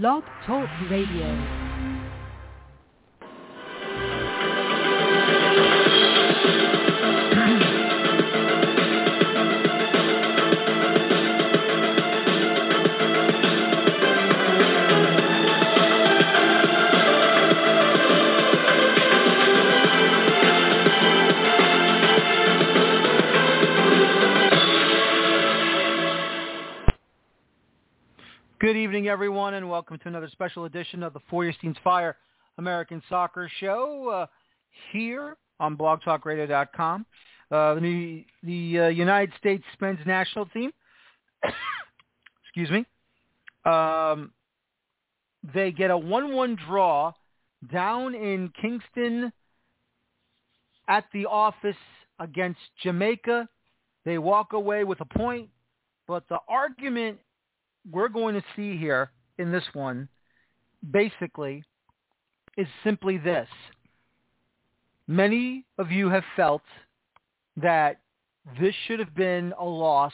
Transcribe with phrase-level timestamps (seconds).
[0.00, 1.63] Blog Talk Radio.
[28.74, 32.16] Good evening, everyone, and welcome to another special edition of the Feuerstein's Fire
[32.58, 34.26] American Soccer Show uh,
[34.90, 37.06] here on blogtalkradio.com.
[37.52, 40.72] Uh, the the uh, United States men's national team,
[42.44, 42.84] excuse me,
[43.64, 44.32] um,
[45.54, 47.12] they get a 1-1 draw
[47.72, 49.32] down in Kingston
[50.88, 51.76] at the office
[52.18, 53.48] against Jamaica.
[54.04, 55.48] They walk away with a point,
[56.08, 57.20] but the argument
[57.90, 60.08] we're going to see here in this one
[60.90, 61.64] basically
[62.56, 63.48] is simply this.
[65.06, 66.62] Many of you have felt
[67.56, 68.00] that
[68.60, 70.12] this should have been a loss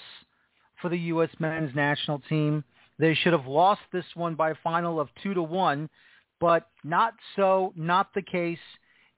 [0.80, 1.30] for the U.S.
[1.38, 2.64] men's national team.
[2.98, 5.88] They should have lost this one by a final of 2 to 1,
[6.40, 8.58] but not so, not the case.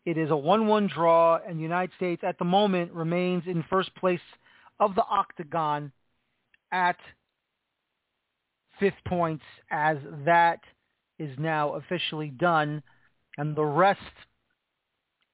[0.04, 3.94] It is a 1-1 draw, and the United States at the moment remains in first
[3.94, 4.20] place
[4.80, 5.92] of the octagon
[6.72, 6.96] at
[8.78, 10.60] fifth points as that
[11.18, 12.82] is now officially done.
[13.38, 14.00] And the rest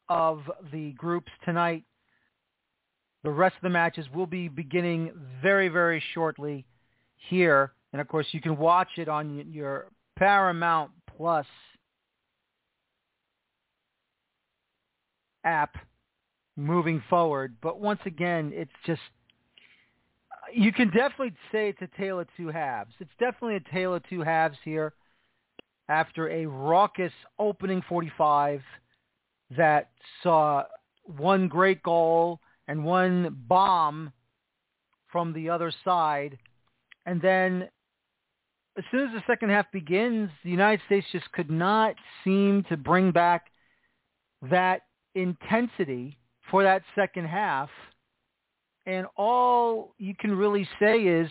[0.08, 1.84] of the groups tonight,
[3.24, 6.64] the rest of the matches will be beginning very, very shortly
[7.28, 7.72] here.
[7.92, 11.46] And of course, you can watch it on your Paramount Plus
[15.44, 15.76] app
[16.56, 17.56] moving forward.
[17.62, 19.00] But once again, it's just
[20.58, 22.92] you can definitely say it's a tale of two halves.
[22.98, 24.92] It's definitely a tale of two halves here
[25.88, 28.60] after a raucous opening 45
[29.56, 29.90] that
[30.22, 30.64] saw
[31.04, 34.12] one great goal and one bomb
[35.12, 36.36] from the other side.
[37.06, 37.68] And then
[38.76, 41.94] as soon as the second half begins, the United States just could not
[42.24, 43.46] seem to bring back
[44.50, 44.82] that
[45.14, 46.18] intensity
[46.50, 47.70] for that second half–
[48.88, 51.28] and all you can really say is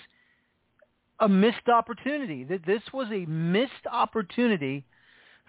[1.20, 2.44] a missed opportunity.
[2.44, 4.86] That this was a missed opportunity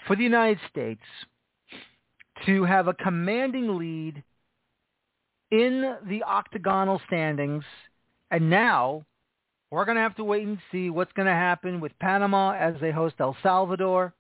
[0.07, 1.03] for the United States
[2.47, 4.23] to have a commanding lead
[5.51, 7.65] in the octagonal standings,
[8.31, 9.05] and now
[9.71, 12.75] we're going to have to wait and see what's going to happen with Panama as
[12.81, 14.15] they host El Salvador,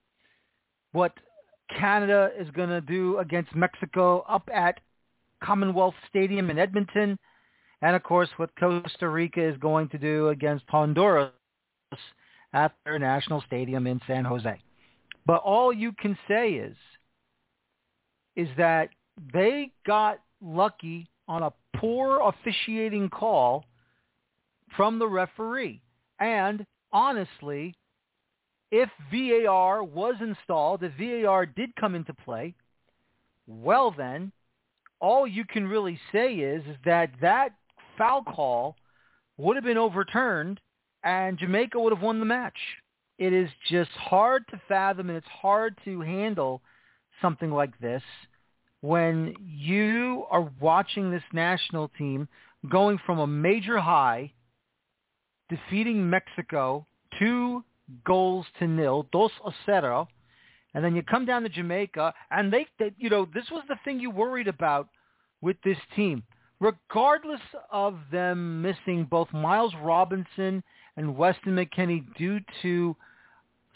[0.93, 1.13] what
[1.71, 4.81] Canada is going to do against Mexico up at
[5.43, 7.19] Commonwealth Stadium in Edmonton,
[7.83, 11.33] and of course what Costa Rica is going to do against Honduras
[12.53, 14.59] at their national stadium in San Jose.
[15.27, 16.77] But all you can say is,
[18.37, 18.89] is that
[19.33, 23.65] they got lucky on a poor officiating call
[24.77, 25.83] from the referee.
[26.21, 27.75] And honestly,
[28.71, 32.55] if VAR was installed, if VAR did come into play,
[33.47, 34.33] well then,
[35.01, 37.53] all you can really say is, is that that
[37.99, 38.77] foul call
[39.37, 40.61] would have been overturned
[41.05, 42.59] and Jamaica would have won the match.
[43.19, 46.63] It is just hard to fathom and it's hard to handle
[47.21, 48.03] something like this
[48.81, 52.29] when you are watching this national team
[52.71, 54.33] going from a major high,
[55.49, 56.87] defeating Mexico
[57.19, 57.65] two
[58.05, 60.07] goals to nil, dos a cero,
[60.75, 63.79] and then you come down to Jamaica, and they, they, you know, this was the
[63.85, 64.89] thing you worried about
[65.41, 66.23] with this team
[66.61, 70.63] regardless of them missing both Miles Robinson
[70.97, 72.97] and Weston McKennie due to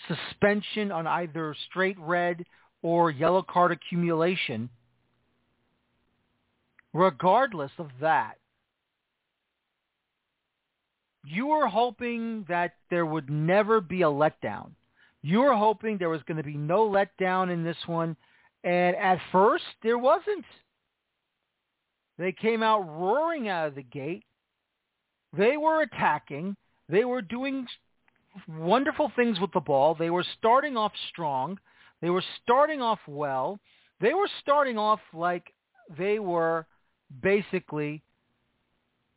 [0.08, 2.44] suspension on either straight red
[2.82, 4.68] or yellow card accumulation,
[6.92, 8.34] regardless of that,
[11.24, 14.72] you were hoping that there would never be a letdown.
[15.22, 18.16] You were hoping there was going to be no letdown in this one.
[18.64, 20.44] And at first, there wasn't.
[22.22, 24.22] They came out roaring out of the gate.
[25.36, 26.56] They were attacking.
[26.88, 27.66] They were doing
[28.46, 29.96] wonderful things with the ball.
[29.96, 31.58] They were starting off strong.
[32.00, 33.58] They were starting off well.
[34.00, 35.52] They were starting off like
[35.98, 36.64] they were
[37.24, 38.04] basically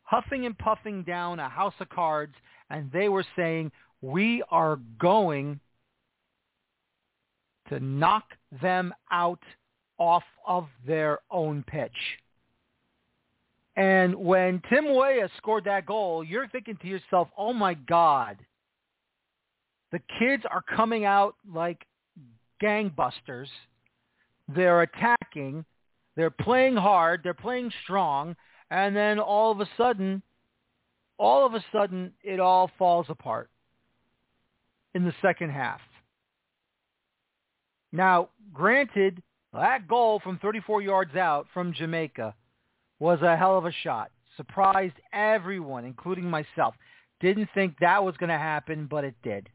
[0.01, 2.33] huffing and puffing down a house of cards,
[2.71, 3.71] and they were saying,
[4.01, 5.59] we are going
[7.69, 8.25] to knock
[8.63, 9.43] them out
[9.99, 11.91] off of their own pitch.
[13.75, 18.37] And when Tim Weah scored that goal, you're thinking to yourself, oh my God,
[19.95, 21.85] The kids are coming out like
[22.61, 23.47] gangbusters.
[24.53, 25.63] They're attacking.
[26.17, 27.21] They're playing hard.
[27.23, 28.35] They're playing strong.
[28.71, 30.21] And then all of a sudden,
[31.17, 33.49] all of a sudden, it all falls apart
[34.95, 35.79] in the second half.
[37.93, 39.23] Now, granted,
[39.53, 42.33] that goal from 34 yards out from Jamaica
[43.05, 44.09] was a hell of a shot.
[44.35, 46.73] Surprised everyone, including myself.
[47.21, 49.47] Didn't think that was going to happen, but it did.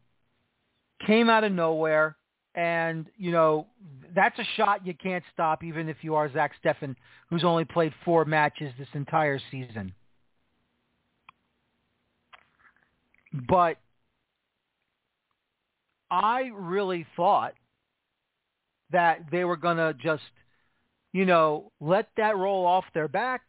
[1.04, 2.16] Came out of nowhere,
[2.54, 3.66] and, you know,
[4.14, 6.94] that's a shot you can't stop even if you are Zach Steffen,
[7.28, 9.92] who's only played four matches this entire season.
[13.48, 13.78] But
[16.10, 17.54] I really thought
[18.92, 20.22] that they were going to just,
[21.12, 23.42] you know, let that roll off their back.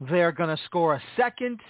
[0.00, 1.60] They're going to score a second.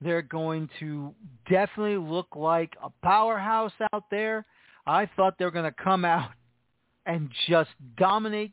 [0.00, 1.14] They're going to
[1.48, 4.44] definitely look like a powerhouse out there.
[4.86, 6.30] I thought they were going to come out
[7.06, 8.52] and just dominate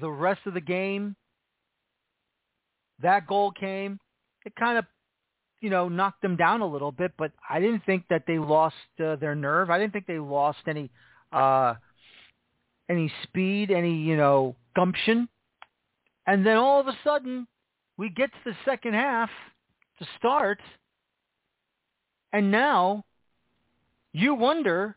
[0.00, 1.16] the rest of the game.
[3.00, 4.00] That goal came.
[4.44, 4.84] It kind of
[5.60, 8.76] you know, knocked them down a little bit, but I didn't think that they lost
[9.04, 9.70] uh, their nerve.
[9.70, 10.90] I didn't think they lost any
[11.32, 11.74] uh
[12.88, 15.28] any speed, any, you know, gumption.
[16.26, 17.46] And then all of a sudden,
[17.96, 19.30] we get to the second half
[19.98, 20.60] to start,
[22.32, 23.04] and now
[24.12, 24.96] you wonder,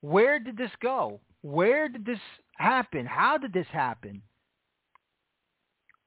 [0.00, 1.20] where did this go?
[1.42, 2.18] Where did this
[2.56, 3.06] happen?
[3.06, 4.22] How did this happen?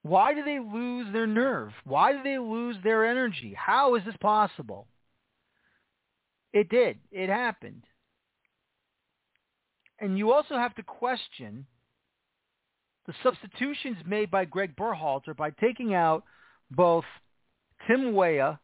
[0.01, 1.71] Why do they lose their nerve?
[1.83, 3.53] Why do they lose their energy?
[3.57, 4.87] How is this possible?
[6.53, 6.97] It did.
[7.11, 7.83] It happened.
[9.99, 11.65] And you also have to question
[13.07, 16.23] the substitutions made by Greg Berhalter by taking out
[16.69, 17.05] both
[17.87, 18.59] Tim Weah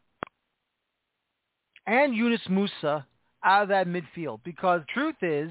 [1.86, 3.04] and Yunus Musah
[3.42, 4.40] out of that midfield.
[4.44, 5.50] Because truth is,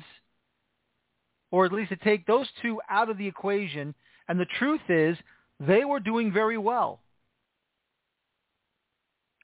[1.52, 3.94] or at least to take those two out of the equation,
[4.28, 5.18] and the truth is
[5.60, 7.00] they were doing very well.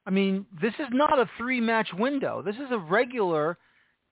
[0.06, 2.42] I mean, this is not a three-match window.
[2.42, 3.58] This is a regular,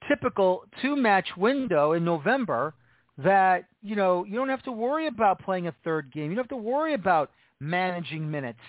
[0.08, 2.74] typical two-match window in November
[3.18, 6.30] that, you know, you don't have to worry about playing a third game.
[6.30, 8.60] You don't have to worry about managing minutes.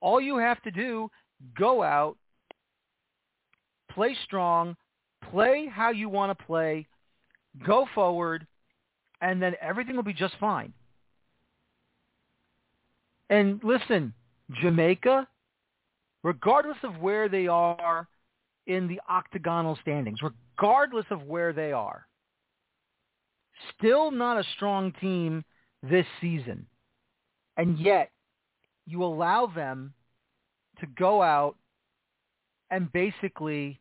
[0.00, 1.10] All you have to do,
[1.58, 2.16] go out,
[3.90, 4.76] play strong,
[5.30, 6.86] play how you want to play,
[7.66, 8.46] go forward,
[9.20, 10.72] and then everything will be just fine.
[13.30, 14.12] And listen,
[14.60, 15.26] Jamaica,
[16.22, 18.06] regardless of where they are
[18.66, 20.20] in the octagonal standings,
[20.58, 22.06] regardless of where they are,
[23.76, 25.44] still not a strong team
[25.82, 26.66] this season.
[27.56, 28.10] And yet,
[28.86, 29.94] you allow them
[30.80, 31.56] to go out
[32.70, 33.80] and basically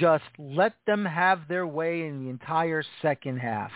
[0.00, 3.72] just let them have their way in the entire second half.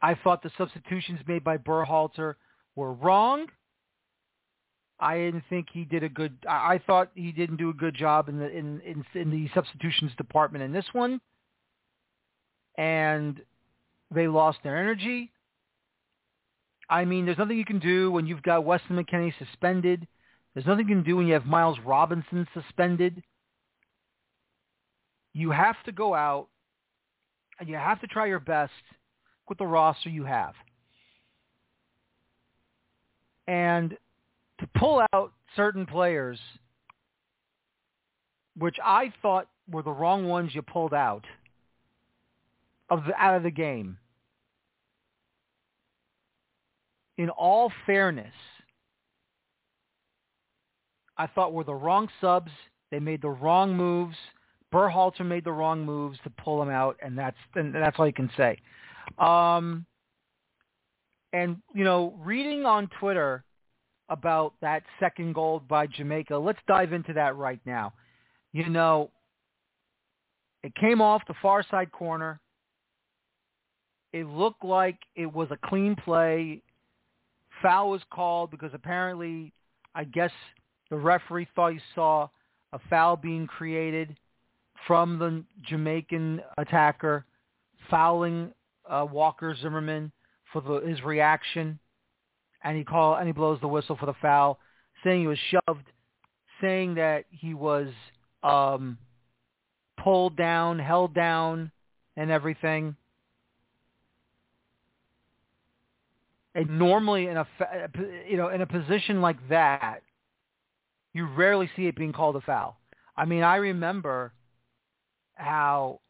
[0.00, 2.34] I thought the substitutions made by Berhalter
[2.76, 3.46] were wrong.
[5.00, 6.36] I didn't think he did a good.
[6.48, 10.12] I thought he didn't do a good job in the in in, in the substitutions
[10.16, 11.20] department in this one,
[12.78, 13.40] and
[14.10, 15.32] they lost their energy.
[16.88, 20.06] I mean, there's nothing you can do when you've got Weston McKennie suspended.
[20.52, 23.22] There's nothing you can do when you have Miles Robinson suspended.
[25.32, 26.48] You have to go out
[27.58, 28.72] and you have to try your best
[29.48, 30.54] with the roster you have.
[33.48, 33.96] And
[34.60, 36.38] to pull out certain players,
[38.56, 41.24] which I thought were the wrong ones you pulled out
[42.90, 43.98] of the, out of the game.
[47.16, 48.34] In all fairness,
[51.16, 52.50] I thought were the wrong subs.
[52.90, 54.16] They made the wrong moves.
[54.72, 58.12] Berhalter made the wrong moves to pull them out, and that's and that's all you
[58.12, 58.58] can say.
[59.18, 59.86] Um,
[61.32, 63.42] and, you know, reading on Twitter
[64.08, 67.92] about that second goal by Jamaica, let's dive into that right now.
[68.52, 69.10] You know,
[70.62, 72.40] it came off the far side corner.
[74.12, 76.62] It looked like it was a clean play.
[77.62, 79.52] Foul was called because apparently,
[79.94, 80.30] I guess
[80.90, 82.28] the referee thought he saw
[82.72, 84.16] a foul being created
[84.86, 87.24] from the Jamaican attacker
[87.90, 88.52] fouling
[88.88, 90.12] uh, Walker Zimmerman
[90.52, 91.78] for the, his reaction,
[92.64, 94.58] and he call and he blows the whistle for the foul,
[95.04, 95.84] saying he was shoved,
[96.60, 97.88] saying that he was
[98.42, 98.98] um,
[100.02, 101.70] pulled down, held down,
[102.16, 102.96] and everything.
[106.54, 107.46] And normally in a
[108.28, 110.00] you know in a position like that,
[111.12, 112.78] you rarely see it being called a foul.
[113.16, 114.32] I mean, I remember
[115.34, 116.00] how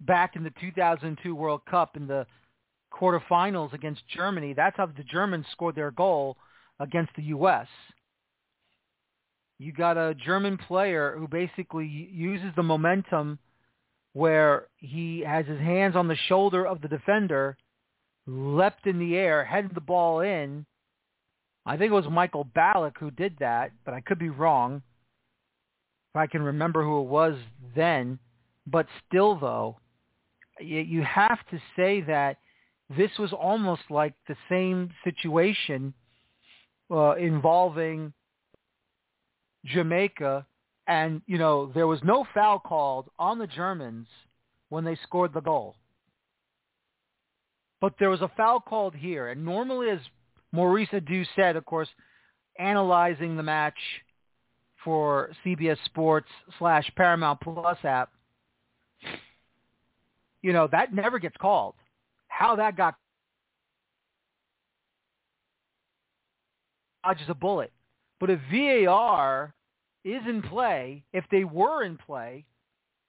[0.00, 2.26] back in the 2002 World Cup in the
[2.92, 6.36] quarterfinals against Germany, that's how the Germans scored their goal
[6.80, 7.66] against the U.S.
[9.58, 13.38] You got a German player who basically uses the momentum
[14.12, 17.56] where he has his hands on the shoulder of the defender,
[18.26, 20.66] leapt in the air, headed the ball in.
[21.64, 24.82] I think it was Michael Ballack who did that, but I could be wrong.
[26.12, 27.36] If I can remember who it was
[27.74, 28.18] then.
[28.66, 29.78] But still, though,
[30.60, 32.36] you have to say that
[32.96, 35.94] this was almost like the same situation
[36.90, 38.12] uh, involving
[39.64, 40.46] Jamaica,
[40.86, 44.08] and you know there was no foul called on the Germans
[44.68, 45.76] when they scored the goal,
[47.80, 49.28] but there was a foul called here.
[49.28, 50.00] And normally, as
[50.50, 51.88] Maurice Edu said, of course,
[52.58, 53.78] analyzing the match
[54.84, 58.10] for CBS Sports slash Paramount Plus app,
[60.42, 61.74] you know that never gets called.
[62.32, 62.94] How that got
[67.04, 67.70] dodges a bullet.
[68.20, 69.54] But if VAR
[70.04, 72.44] is in play, if they were in play,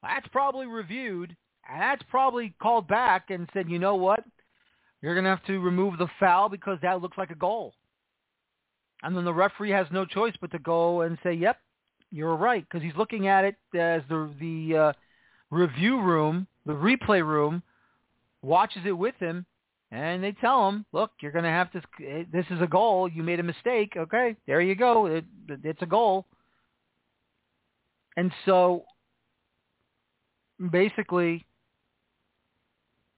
[0.01, 1.35] that's probably reviewed
[1.69, 4.23] and that's probably called back and said, you know what?
[5.01, 7.73] You're going to have to remove the foul because that looks like a goal.
[9.03, 11.57] And then the referee has no choice but to go and say, yep,
[12.11, 14.93] you're right, because he's looking at it as the the uh,
[15.49, 17.63] review room, the replay room,
[18.43, 19.45] watches it with him
[19.91, 23.07] and they tell him, look, you're going to have to, eh, this is a goal.
[23.07, 23.93] You made a mistake.
[23.95, 25.05] Okay, there you go.
[25.05, 26.25] It, it's a goal.
[28.17, 28.85] And so
[30.71, 31.45] basically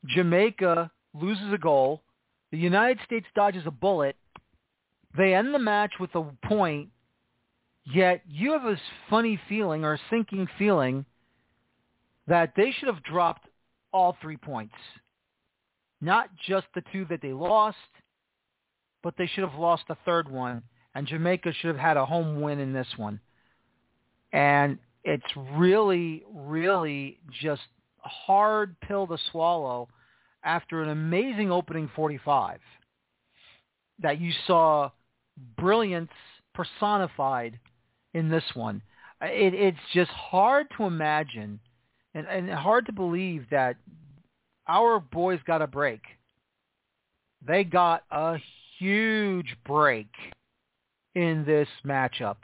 [0.05, 2.01] Jamaica loses a goal.
[2.51, 4.15] The United States dodges a bullet.
[5.17, 6.89] They end the match with a point,
[7.85, 8.79] yet you have this
[9.09, 11.05] funny feeling or sinking feeling
[12.27, 13.47] that they should have dropped
[13.93, 14.75] all three points
[16.01, 17.77] not just the two that they lost,
[19.03, 22.41] but they should have lost the third one, and Jamaica should have had a home
[22.41, 23.19] win in this one.
[24.31, 25.23] And it's
[25.53, 27.61] really, really just
[28.03, 29.87] a hard pill to swallow
[30.43, 32.59] after an amazing opening 45
[34.01, 34.89] that you saw
[35.57, 36.11] brilliance
[36.53, 37.59] personified
[38.13, 38.81] in this one.
[39.21, 41.59] It, it's just hard to imagine
[42.13, 43.75] and, and hard to believe that
[44.67, 46.01] our boys got a break.
[47.45, 48.37] They got a
[48.79, 50.09] huge break
[51.13, 52.37] in this matchup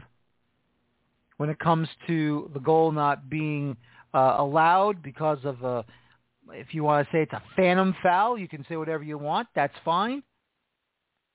[1.37, 3.75] when it comes to the goal not being
[4.13, 5.83] uh, allowed because of a,
[6.51, 9.47] if you want to say it's a phantom foul, you can say whatever you want.
[9.55, 10.21] That's fine.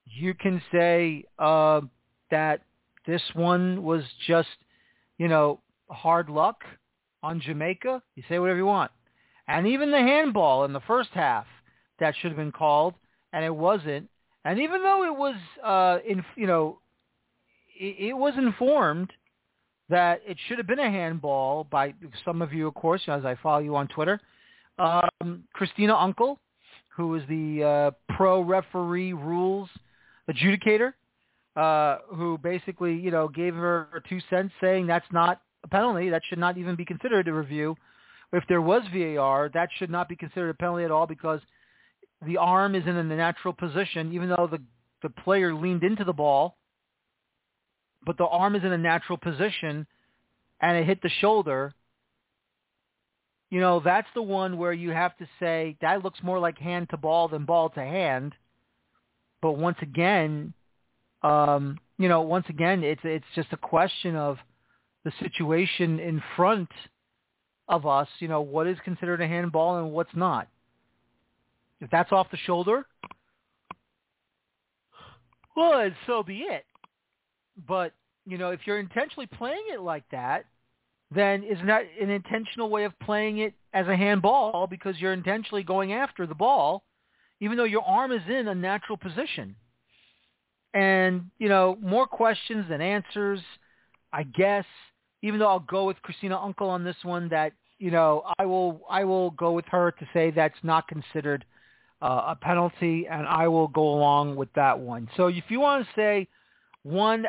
[0.05, 1.81] You can say uh,
[2.31, 2.63] that
[3.07, 4.49] this one was just,
[5.19, 6.63] you know, hard luck
[7.23, 8.01] on Jamaica.
[8.15, 8.93] You say whatever you want
[9.49, 11.47] and even the handball in the first half
[12.01, 12.95] that should have been called,
[13.33, 14.09] and it wasn't.
[14.45, 15.35] And even though it was,
[15.65, 16.79] uh, in you know,
[17.79, 19.13] it, it was informed
[19.89, 23.37] that it should have been a handball by some of you, of course, as I
[23.43, 24.21] follow you on Twitter.
[24.79, 26.37] Um, Christina Unkel,
[26.97, 29.69] who is the uh, pro referee rules
[30.29, 30.93] adjudicator,
[31.55, 36.11] uh, who basically, you know, gave her two cents saying that's not a penalty.
[36.11, 37.77] That should not even be considered a review
[38.37, 41.41] if there was VAR, that should not be considered a penalty at all because
[42.27, 44.61] the arm is in a natural position, even though the,
[45.03, 46.57] the player leaned into the ball,
[48.05, 49.87] but the arm is in a natural position
[50.61, 51.73] and it hit the shoulder.
[53.51, 56.91] You know, that's the one where you have to say that looks more like hand
[56.91, 58.35] to ball than ball to hand.
[59.41, 60.53] But once again,
[61.23, 64.39] um, you know, once again, it's it's just a question of
[65.05, 66.69] the situation in front
[67.69, 70.49] of us, you know, what is considered a handball and what's not.
[71.81, 72.87] If that's off the shoulder,
[75.57, 76.65] well, so be it.
[77.67, 77.93] But,
[78.27, 80.45] you know, if you're intentionally playing it like that,
[81.15, 85.63] then isn't that an intentional way of playing it as a handball because you're intentionally
[85.63, 86.85] going after the ball,
[87.41, 89.57] even though your arm is in a natural position?
[90.75, 93.41] And, you know, more questions than answers,
[94.13, 94.67] I guess
[95.27, 98.81] even though I'll go with Christina Unkel on this one, that you know I will
[98.89, 101.45] I will go with her to say that's not considered
[102.01, 105.09] uh, a penalty, and I will go along with that one.
[105.17, 106.29] So if you want to say
[106.85, 107.27] one,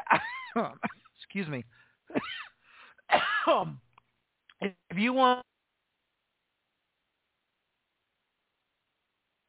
[1.20, 1.66] excuse me,
[4.62, 5.44] if you want,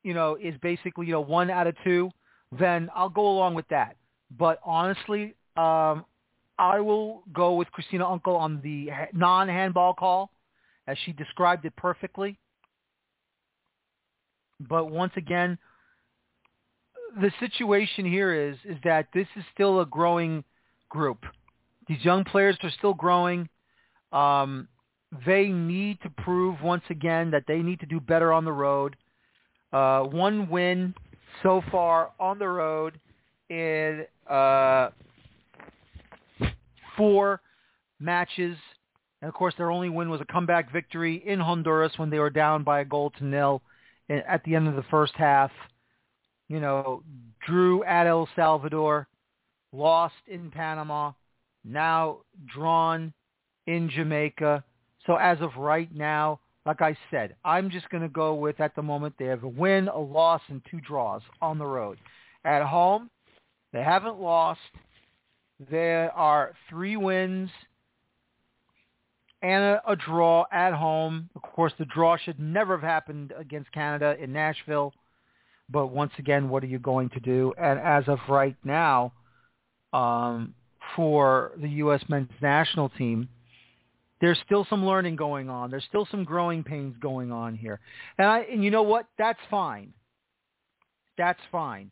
[0.02, 2.10] you know, is basically you know one out of two,
[2.58, 3.96] then I'll go along with that.
[4.38, 6.06] But honestly, um,
[6.58, 10.30] I will go with Christina Unkel on the non-handball call,
[10.86, 12.38] as she described it perfectly.
[14.60, 15.58] But once again,
[17.20, 20.44] the situation here is is that this is still a growing
[20.88, 21.24] group.
[21.86, 23.48] These young players are still growing.
[24.12, 24.68] Um,
[25.26, 28.96] they need to prove once again that they need to do better on the road.
[29.72, 30.94] Uh, one win
[31.42, 32.98] so far on the road
[33.48, 34.90] in uh,
[36.98, 37.40] four
[37.98, 38.58] matches.
[39.22, 42.28] And of course, their only win was a comeback victory in Honduras when they were
[42.28, 43.62] down by a goal to nil
[44.10, 45.50] at the end of the first half.
[46.48, 47.02] You know,
[47.46, 49.08] drew at El Salvador,
[49.72, 51.12] lost in Panama,
[51.64, 52.18] now
[52.54, 53.12] drawn
[53.66, 54.64] in Jamaica.
[55.06, 58.74] So as of right now, like I said, I'm just going to go with at
[58.74, 61.98] the moment they have a win, a loss, and two draws on the road.
[62.44, 63.10] At home,
[63.72, 64.60] they haven't lost.
[65.58, 67.50] There are three wins
[69.42, 71.30] and a, a draw at home.
[71.34, 74.92] Of course, the draw should never have happened against Canada in Nashville.
[75.68, 77.52] But once again, what are you going to do?
[77.58, 79.12] And as of right now,
[79.92, 80.54] um,
[80.96, 82.02] for the U.S.
[82.08, 83.28] men's national team,
[84.20, 85.70] there's still some learning going on.
[85.70, 87.80] There's still some growing pains going on here.
[88.16, 89.06] And I and you know what?
[89.18, 89.92] That's fine.
[91.16, 91.90] That's fine.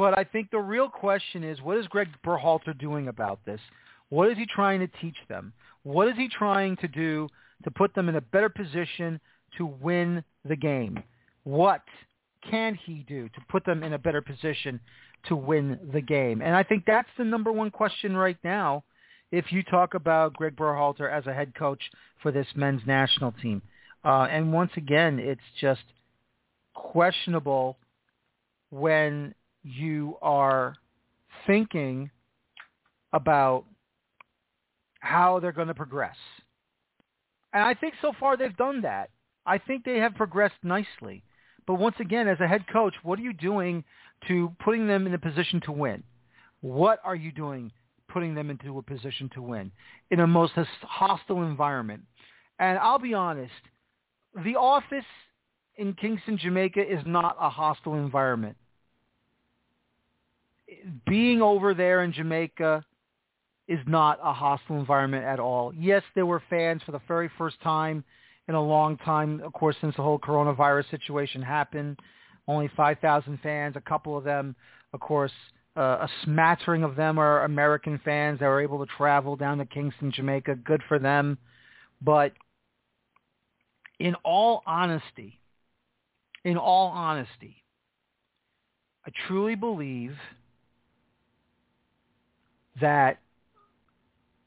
[0.00, 3.60] But I think the real question is what is Greg Berhalter doing about this?
[4.08, 5.52] What is he trying to teach them?
[5.82, 7.28] What is he trying to do
[7.64, 9.20] to put them in a better position
[9.58, 11.02] to win the game?
[11.44, 11.82] What
[12.50, 14.80] can he do to put them in a better position
[15.28, 16.40] to win the game?
[16.40, 18.84] And I think that's the number one question right now
[19.30, 21.82] if you talk about Greg Berhalter as a head coach
[22.22, 23.60] for this men's national team.
[24.02, 25.84] Uh, and once again, it's just
[26.72, 27.76] questionable
[28.70, 30.74] when you are
[31.46, 32.10] thinking
[33.12, 33.64] about
[35.00, 36.16] how they're going to progress.
[37.52, 39.10] And I think so far they've done that.
[39.46, 41.24] I think they have progressed nicely.
[41.66, 43.84] But once again, as a head coach, what are you doing
[44.28, 46.02] to putting them in a position to win?
[46.60, 47.72] What are you doing
[48.10, 49.70] putting them into a position to win
[50.10, 52.02] in a most hostile environment.
[52.58, 53.52] And I'll be honest,
[54.44, 55.04] the office
[55.76, 58.56] in Kingston, Jamaica is not a hostile environment.
[61.06, 62.84] Being over there in Jamaica
[63.68, 65.72] is not a hostile environment at all.
[65.74, 68.04] Yes, there were fans for the very first time
[68.48, 71.98] in a long time, of course, since the whole coronavirus situation happened.
[72.48, 74.56] Only 5,000 fans, a couple of them,
[74.92, 75.32] of course,
[75.76, 79.64] uh, a smattering of them are American fans that were able to travel down to
[79.64, 80.56] Kingston, Jamaica.
[80.56, 81.38] Good for them.
[82.02, 82.32] But
[84.00, 85.38] in all honesty,
[86.44, 87.62] in all honesty,
[89.06, 90.16] I truly believe
[92.80, 93.18] that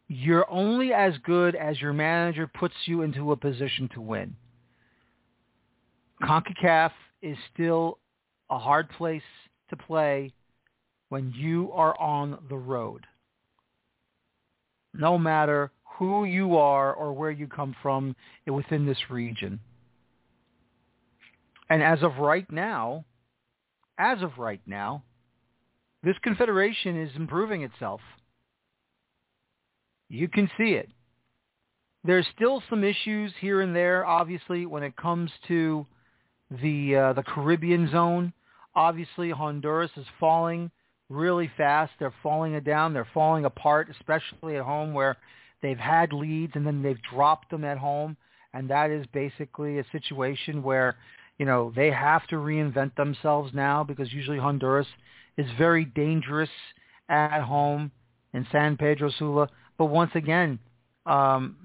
[0.08, 4.36] you're only as good as your manager puts you into a position to win.
[6.22, 6.92] CONCACAF
[7.22, 8.00] is still
[8.50, 9.24] a hard place
[9.70, 10.34] to play
[11.10, 13.06] when you are on the road.
[14.94, 18.16] No matter who you are or where you come from
[18.48, 19.60] eh, within this region.
[21.70, 23.06] And as of right now,
[23.98, 25.04] as of right now,
[26.04, 28.02] this confederation is improving itself.
[30.14, 30.90] You can see it.
[32.04, 35.88] There's still some issues here and there, obviously, when it comes to
[36.62, 38.32] the uh, the Caribbean zone.
[38.76, 40.70] Obviously, Honduras is falling
[41.10, 41.94] really fast.
[41.98, 42.94] They're falling down.
[42.94, 45.18] They're falling apart, especially at home where
[45.64, 48.16] they've had leads and then they've dropped them at home.
[48.54, 50.96] And that is basically a situation where,
[51.40, 54.88] you know, they have to reinvent themselves now because usually Honduras
[55.38, 56.52] is very dangerous
[57.10, 57.92] at home
[58.34, 59.50] in San Pedro Sula.
[59.78, 60.60] But once again,
[61.06, 61.58] um,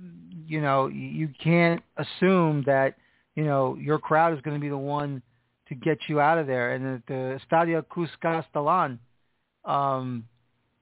[0.47, 2.95] you know, you can't assume that,
[3.35, 5.23] you know, your crowd is going to be the one
[5.69, 6.75] to get you out of there.
[6.75, 8.99] And the, Estadio Cuscatlán
[9.65, 10.25] um,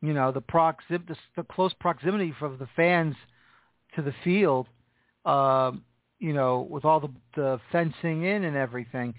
[0.00, 3.16] you know, the proxim, the, the close proximity from the fans
[3.94, 4.68] to the field,
[5.24, 5.82] um,
[6.20, 9.14] you know, with all the, the fencing in and everything,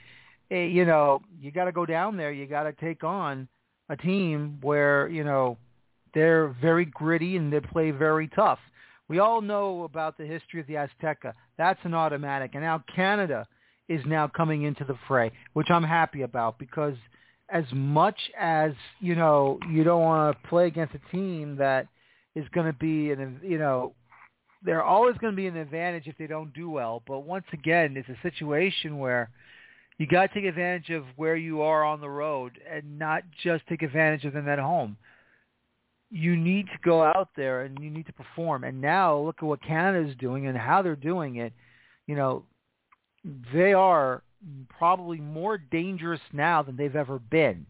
[0.49, 2.31] it, eh, you know, you got to go down there.
[2.31, 3.47] You got to take on
[3.89, 5.57] a team where, you know,
[6.17, 8.59] they're very gritty and they play very tough.
[9.07, 11.33] We all know about the history of the Azteca.
[11.57, 12.51] That's an automatic.
[12.55, 13.47] And now Canada
[13.87, 16.95] is now coming into the fray, which I'm happy about because–
[17.49, 21.87] as much as you know you don't want to play against a team that
[22.35, 23.93] is going to be an you know
[24.63, 27.95] they're always going to be an advantage if they don't do well but once again
[27.95, 29.29] it's a situation where
[29.97, 33.65] you got to take advantage of where you are on the road and not just
[33.67, 34.97] take advantage of them at home
[36.09, 38.63] you need to go out there and you need to perform.
[38.63, 41.53] And now look at what Canada is doing and how they're doing it.
[42.05, 42.45] You know,
[43.53, 44.23] they are
[44.69, 47.65] probably more dangerous now than they've ever been.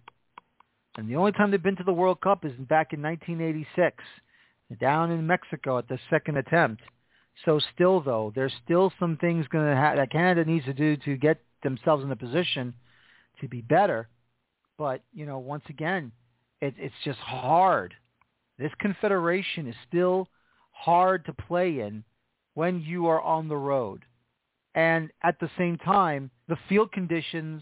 [0.98, 4.04] And the only time they've been to the World Cup is back in 1986,
[4.80, 6.82] down in Mexico at the second attempt.
[7.46, 10.98] So still, though, there's still some things going to ha- that Canada needs to do
[10.98, 12.74] to get themselves in a position
[13.42, 14.08] to be better.
[14.78, 16.12] But you know, once again,
[16.62, 17.94] it, it's just hard.
[18.58, 20.28] This confederation is still
[20.72, 22.04] hard to play in
[22.54, 24.04] when you are on the road.
[24.76, 27.62] And at the same time, the field conditions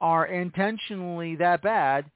[0.00, 2.10] are intentionally that bad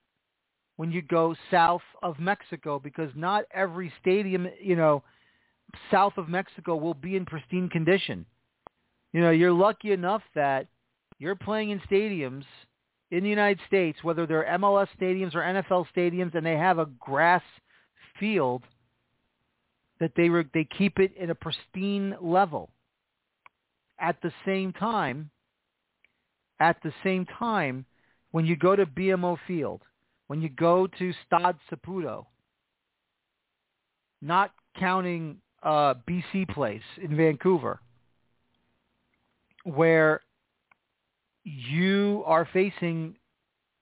[0.77, 5.03] when you go south of Mexico because not every stadium, you know,
[5.91, 8.27] south of Mexico will be in pristine condition.
[9.13, 10.67] You know, you're lucky enough that
[11.19, 12.45] you're playing in stadiums
[13.11, 16.87] in the United States, whether they're MLS stadiums or NFL stadiums, and they have a
[17.01, 17.43] grass
[18.19, 18.63] field
[20.01, 22.71] that they re- they keep it in a pristine level.
[23.99, 25.31] At the same time,
[26.61, 27.87] at the same time,
[28.31, 29.83] when you go to BMO Field,
[30.27, 32.27] when you go to Stade Saputo,
[34.21, 37.81] not counting uh, BC Place in Vancouver,
[39.65, 40.21] where
[41.45, 43.17] you are facing,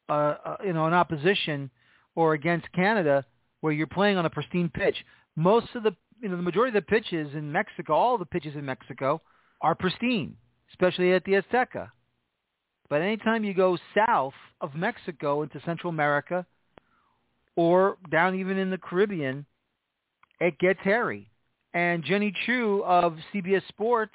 [0.09, 0.13] uh,
[0.45, 1.71] uh, you know, an opposition
[2.15, 3.25] or against Canada
[3.65, 4.95] where you're playing on a pristine pitch.
[5.37, 8.55] Most of the, you know, the majority of the pitches in Mexico, all the pitches
[8.57, 9.23] in Mexico
[9.63, 10.37] are pristine,
[10.71, 11.89] especially at the Azteca.
[12.91, 16.45] But anytime you go south of Mexico into Central America
[17.57, 19.47] or down even in the Caribbean,
[20.41, 21.31] it gets hairy.
[21.73, 24.13] And Jenny Chiu of CBS Sports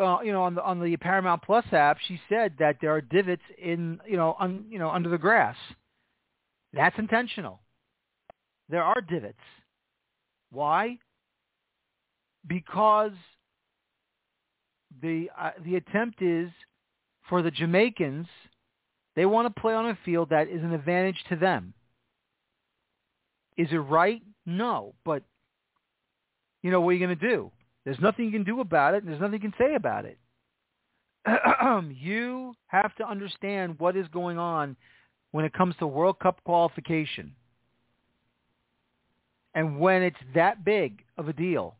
[0.00, 3.02] uh, you know, on the on the Paramount Plus app, she said that there are
[3.02, 5.56] divots in, you know, un, you know, under the grass.
[6.72, 7.60] That's intentional.
[8.70, 9.36] There are divots.
[10.52, 10.98] Why?
[12.46, 13.12] Because
[15.02, 16.50] the uh, the attempt is
[17.28, 18.26] for the Jamaicans.
[19.16, 21.74] They want to play on a field that is an advantage to them.
[23.56, 24.22] Is it right?
[24.46, 25.22] No, but
[26.62, 27.50] you know what are you going to do?
[27.84, 29.02] There's nothing you can do about it.
[29.02, 30.18] And there's nothing you can say about it.
[32.00, 34.76] you have to understand what is going on
[35.32, 37.34] when it comes to World Cup qualification.
[39.54, 41.76] And when it's that big of a deal,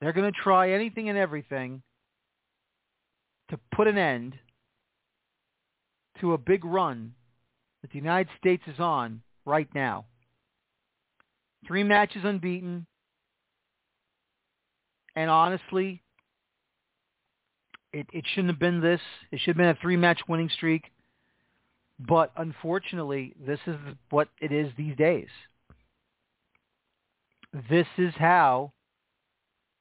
[0.00, 1.82] they're going to try anything and everything
[3.50, 4.38] to put an end
[6.20, 7.14] to a big run
[7.82, 10.06] that the United States is on right now.
[11.66, 12.86] Three matches unbeaten,
[15.14, 16.02] and honestly,
[17.92, 19.00] it, it shouldn't have been this.
[19.30, 20.84] It should have been a three-match winning streak.
[21.98, 23.76] But unfortunately, this is
[24.08, 25.28] what it is these days.
[27.52, 28.72] This is how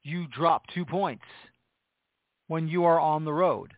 [0.04, 1.26] you drop two points
[2.48, 3.74] when you are on the road.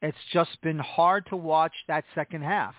[0.00, 2.74] It's just been hard to watch that second half.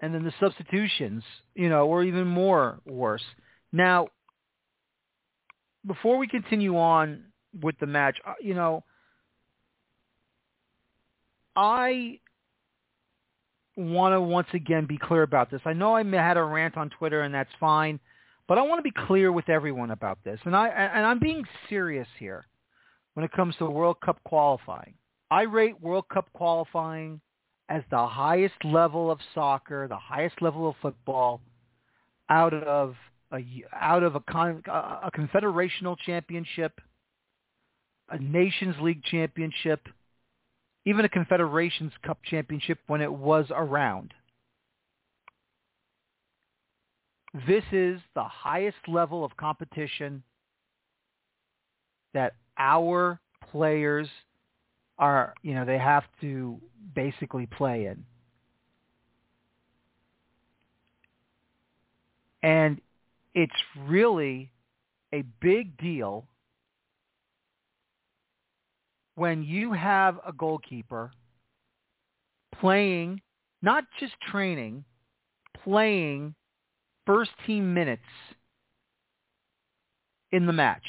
[0.00, 3.24] And then the substitutions, you know, were even more worse.
[3.72, 4.08] Now,
[5.86, 7.24] before we continue on
[7.60, 8.84] with the match, uh, you know,
[11.56, 12.20] I
[13.76, 15.60] want to once again be clear about this.
[15.64, 18.00] I know I had a rant on Twitter, and that's fine,
[18.48, 20.40] but I want to be clear with everyone about this.
[20.44, 22.46] And I and I'm being serious here
[23.14, 24.94] when it comes to World Cup qualifying.
[25.30, 27.20] I rate World Cup qualifying
[27.68, 31.40] as the highest level of soccer, the highest level of football
[32.28, 32.94] out of
[33.32, 33.42] a,
[33.74, 36.78] out of a, con, a confederational championship,
[38.10, 39.88] a Nations League championship,
[40.84, 44.14] even a Confederations Cup championship when it was around.
[47.46, 50.22] This is the highest level of competition
[52.12, 54.08] that our players
[54.98, 56.60] are, you know, they have to
[56.94, 58.04] basically play in.
[62.42, 62.80] And
[63.34, 63.52] it's
[63.86, 64.50] really
[65.14, 66.26] a big deal
[69.14, 71.10] when you have a goalkeeper
[72.60, 73.20] playing,
[73.60, 74.84] not just training,
[75.64, 76.34] playing
[77.06, 78.02] first team minutes
[80.30, 80.82] in the match.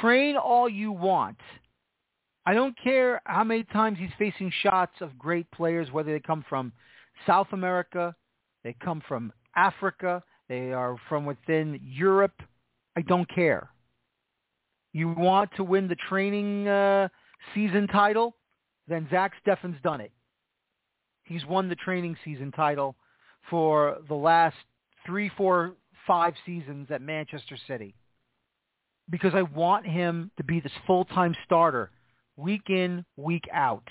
[0.00, 1.38] Train all you want.
[2.46, 6.44] I don't care how many times he's facing shots of great players, whether they come
[6.48, 6.72] from
[7.26, 8.14] South America,
[8.62, 12.40] they come from Africa, they are from within Europe.
[12.96, 13.70] I don't care.
[14.92, 17.08] You want to win the training uh,
[17.54, 18.36] season title?
[18.88, 20.12] Then Zach Steffen's done it.
[21.24, 22.96] He's won the training season title
[23.50, 24.56] for the last
[25.04, 25.74] three, four,
[26.06, 27.94] five seasons at Manchester City
[29.10, 31.90] because I want him to be this full-time starter
[32.36, 33.88] week in, week out.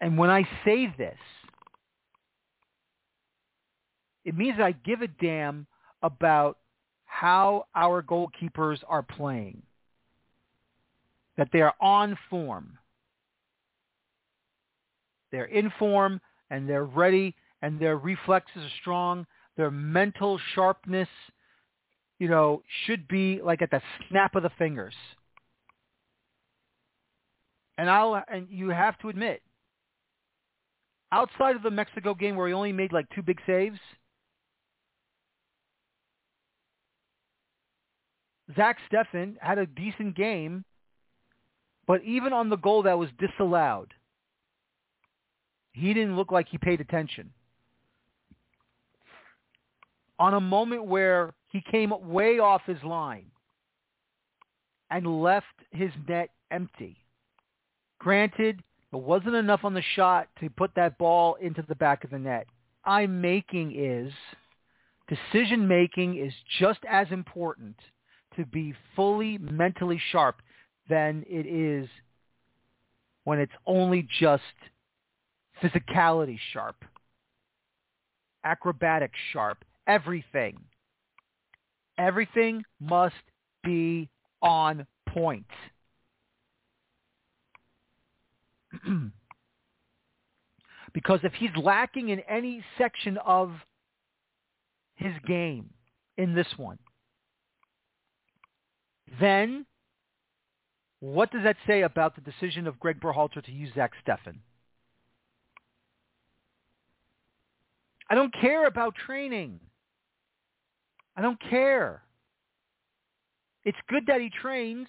[0.00, 1.18] And when I say this,
[4.24, 5.66] it means I give a damn
[6.02, 6.58] about
[7.04, 9.62] how our goalkeepers are playing,
[11.36, 12.78] that they are on form.
[15.32, 19.26] They're in form and they're ready and their reflexes are strong.
[19.56, 21.08] Their mental sharpness,
[22.18, 24.94] you know, should be like at the snap of the fingers.
[27.78, 29.42] And I'll and you have to admit,
[31.12, 33.78] outside of the Mexico game where he only made like two big saves,
[38.56, 40.64] Zach Steffen had a decent game,
[41.90, 43.92] but even on the goal that was disallowed,
[45.72, 47.32] he didn't look like he paid attention.
[50.16, 53.26] On a moment where he came way off his line
[54.88, 56.96] and left his net empty.
[57.98, 62.10] Granted, there wasn't enough on the shot to put that ball into the back of
[62.10, 62.46] the net.
[62.84, 64.12] I'm making is
[65.08, 67.74] decision making is just as important
[68.36, 70.40] to be fully mentally sharp
[70.90, 71.88] than it is
[73.24, 74.42] when it's only just
[75.62, 76.84] physicality sharp,
[78.44, 80.58] acrobatic sharp, everything.
[81.96, 83.14] Everything must
[83.62, 84.10] be
[84.42, 85.46] on point.
[90.92, 93.52] because if he's lacking in any section of
[94.94, 95.70] his game
[96.16, 96.78] in this one,
[99.20, 99.66] then
[101.00, 104.36] what does that say about the decision of Greg Berhalter to use Zach Steffen?
[108.08, 109.60] I don't care about training.
[111.16, 112.02] I don't care.
[113.64, 114.88] It's good that he trains,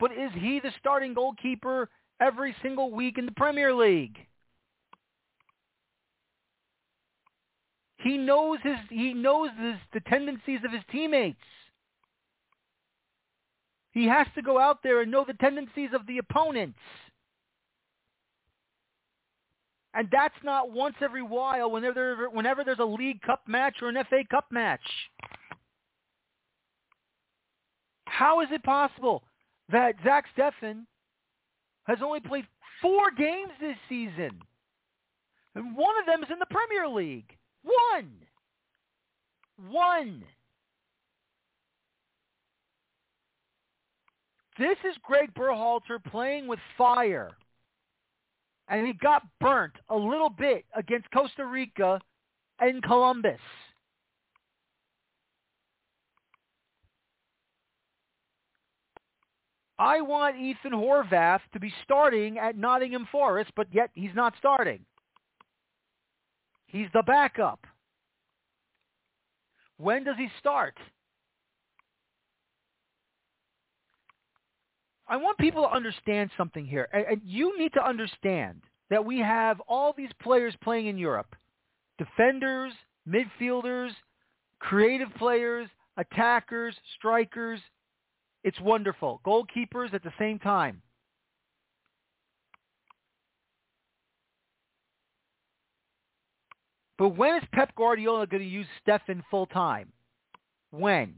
[0.00, 1.88] but is he the starting goalkeeper
[2.20, 4.18] every single week in the Premier League?
[7.98, 11.38] He knows his he knows his, the tendencies of his teammates.
[13.94, 16.78] He has to go out there and know the tendencies of the opponents.
[19.94, 24.04] And that's not once every while whenever, whenever there's a League Cup match or an
[24.10, 24.80] FA Cup match.
[28.06, 29.22] How is it possible
[29.70, 30.86] that Zach Steffen
[31.86, 32.46] has only played
[32.82, 34.40] four games this season?
[35.54, 37.36] And one of them is in the Premier League.
[37.62, 38.10] One.
[39.70, 40.24] One.
[44.58, 47.32] This is Greg Berhalter playing with fire.
[48.68, 52.00] And he got burnt a little bit against Costa Rica
[52.60, 53.40] and Columbus.
[59.78, 64.80] I want Ethan Horvath to be starting at Nottingham Forest, but yet he's not starting.
[66.66, 67.66] He's the backup.
[69.76, 70.78] When does he start?
[75.14, 76.88] I want people to understand something here.
[76.92, 81.36] And you need to understand that we have all these players playing in Europe.
[81.98, 82.72] Defenders,
[83.08, 83.90] midfielders,
[84.58, 87.60] creative players, attackers, strikers.
[88.42, 89.20] It's wonderful.
[89.24, 90.82] Goalkeepers at the same time.
[96.98, 99.92] But when is Pep Guardiola going to use Steffen full time?
[100.72, 101.14] When?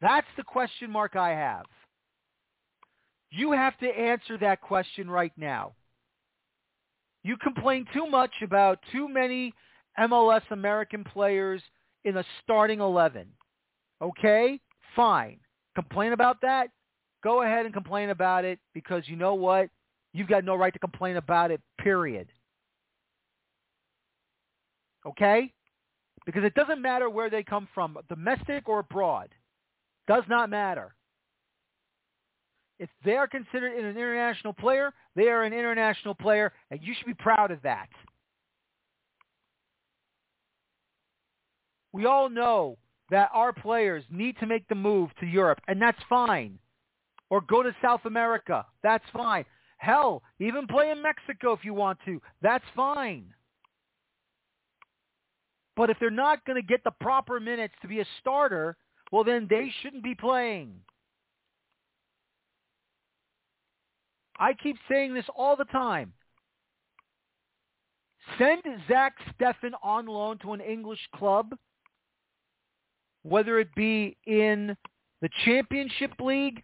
[0.00, 1.66] That's the question mark I have.
[3.30, 5.74] You have to answer that question right now.
[7.22, 9.52] You complain too much about too many
[9.98, 11.60] MLS American players
[12.04, 13.26] in a starting 11.
[14.00, 14.60] Okay?
[14.96, 15.38] Fine.
[15.74, 16.70] Complain about that?
[17.22, 19.68] Go ahead and complain about it because you know what?
[20.12, 22.28] You've got no right to complain about it, period.
[25.06, 25.52] Okay?
[26.24, 29.28] Because it doesn't matter where they come from, domestic or abroad.
[30.06, 30.94] Does not matter.
[32.78, 37.06] If they are considered an international player, they are an international player, and you should
[37.06, 37.88] be proud of that.
[41.92, 42.78] We all know
[43.10, 46.58] that our players need to make the move to Europe, and that's fine.
[47.30, 48.64] Or go to South America.
[48.82, 49.44] That's fine.
[49.78, 52.20] Hell, even play in Mexico if you want to.
[52.42, 53.32] That's fine.
[55.76, 58.76] But if they're not going to get the proper minutes to be a starter,
[59.12, 60.74] well, then they shouldn't be playing.
[64.38, 66.12] I keep saying this all the time.
[68.38, 71.54] Send Zach Steffen on loan to an English club,
[73.22, 74.76] whether it be in
[75.22, 76.62] the Championship League,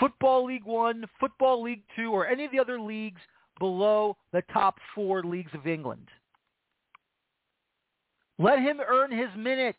[0.00, 3.20] Football League One, Football League Two, or any of the other leagues
[3.58, 6.08] below the top four leagues of England.
[8.38, 9.78] Let him earn his minutes.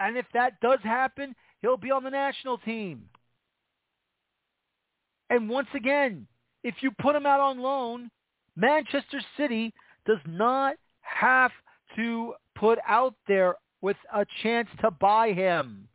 [0.00, 3.02] And if that does happen, he'll be on the national team.
[5.30, 6.26] And once again,
[6.64, 8.10] if you put him out on loan,
[8.56, 9.72] Manchester City
[10.06, 11.52] does not have
[11.96, 15.88] to put out there with a chance to buy him.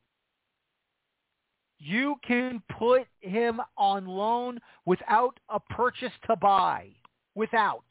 [1.79, 6.87] You can put him on loan without a purchase to buy.
[7.35, 7.83] Without.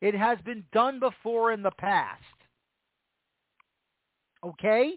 [0.00, 2.22] It has been done before in the past.
[4.44, 4.94] Okay?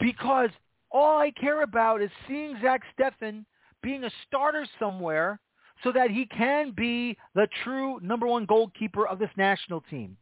[0.00, 0.50] Because
[0.90, 3.44] all I care about is seeing Zach Steffen
[3.82, 5.40] being a starter somewhere
[5.82, 10.16] so that he can be the true number one goalkeeper of this national team.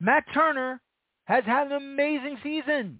[0.00, 0.80] Matt Turner
[1.24, 2.98] has had an amazing season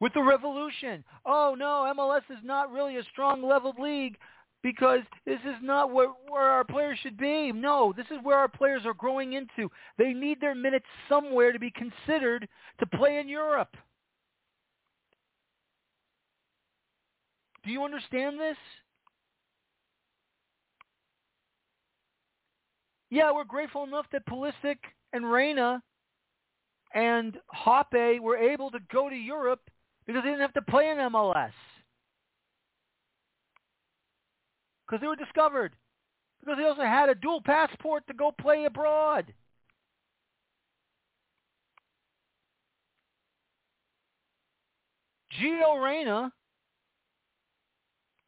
[0.00, 1.04] with the Revolution.
[1.26, 4.16] Oh no, MLS is not really a strong leveled league
[4.62, 7.52] because this is not where, where our players should be.
[7.52, 9.70] No, this is where our players are growing into.
[9.98, 12.48] They need their minutes somewhere to be considered
[12.80, 13.76] to play in Europe.
[17.68, 18.56] Do you understand this?
[23.10, 24.78] Yeah, we're grateful enough that Pulisic
[25.12, 25.82] and Reyna
[26.94, 29.60] and Hoppe were able to go to Europe
[30.06, 31.52] because they didn't have to play in MLS.
[34.86, 35.74] Because they were discovered.
[36.40, 39.26] Because they also had a dual passport to go play abroad.
[45.38, 46.32] Gio Reyna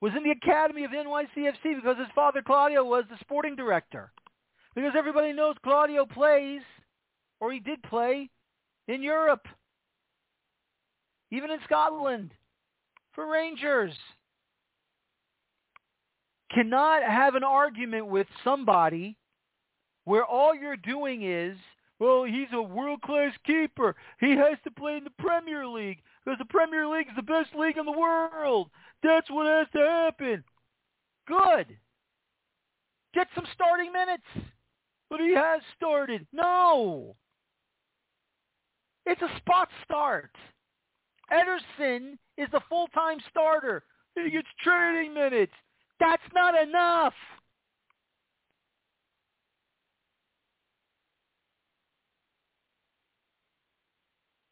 [0.00, 4.12] was in the academy of NYCFC because his father Claudio was the sporting director.
[4.74, 6.62] Because everybody knows Claudio plays,
[7.40, 8.30] or he did play,
[8.88, 9.46] in Europe
[11.30, 12.32] even in Scotland,
[13.14, 13.92] for Rangers.
[16.52, 19.16] Cannot have an argument with somebody
[20.04, 21.56] where all you're doing is,
[22.00, 23.94] well, he's a world-class keeper.
[24.18, 27.50] He has to play in the Premier League because the Premier League is the best
[27.56, 28.70] league in the world.
[29.02, 30.44] That's what has to happen.
[31.26, 31.76] Good.
[33.14, 34.24] Get some starting minutes.
[35.08, 36.26] But he has started.
[36.32, 37.16] No.
[39.06, 40.30] It's a spot start.
[41.32, 43.84] Ederson is the full-time starter.
[44.14, 45.52] He gets training minutes.
[45.98, 47.14] That's not enough.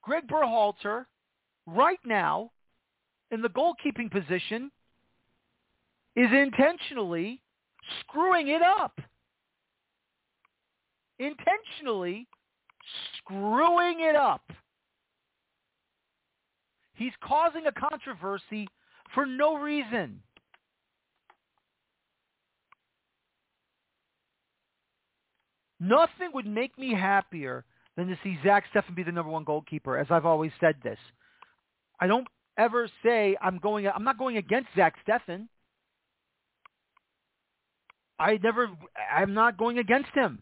[0.03, 1.05] Greg Berhalter,
[1.67, 2.51] right now,
[3.31, 4.71] in the goalkeeping position,
[6.17, 7.41] is intentionally
[8.01, 9.01] screwing it up.
[11.19, 12.27] Intentionally
[13.19, 14.43] screwing it up.
[16.95, 18.67] He's causing a controversy
[19.14, 20.21] for no reason.
[25.81, 27.64] Nothing would make me happier
[27.97, 30.99] than to see Zach Steffen be the number one goalkeeper, as I've always said this.
[32.01, 32.27] I don't
[32.59, 35.47] ever say I'm going I'm not going against Zach Steffen.
[38.18, 38.68] I never
[39.14, 40.40] I'm not going against him.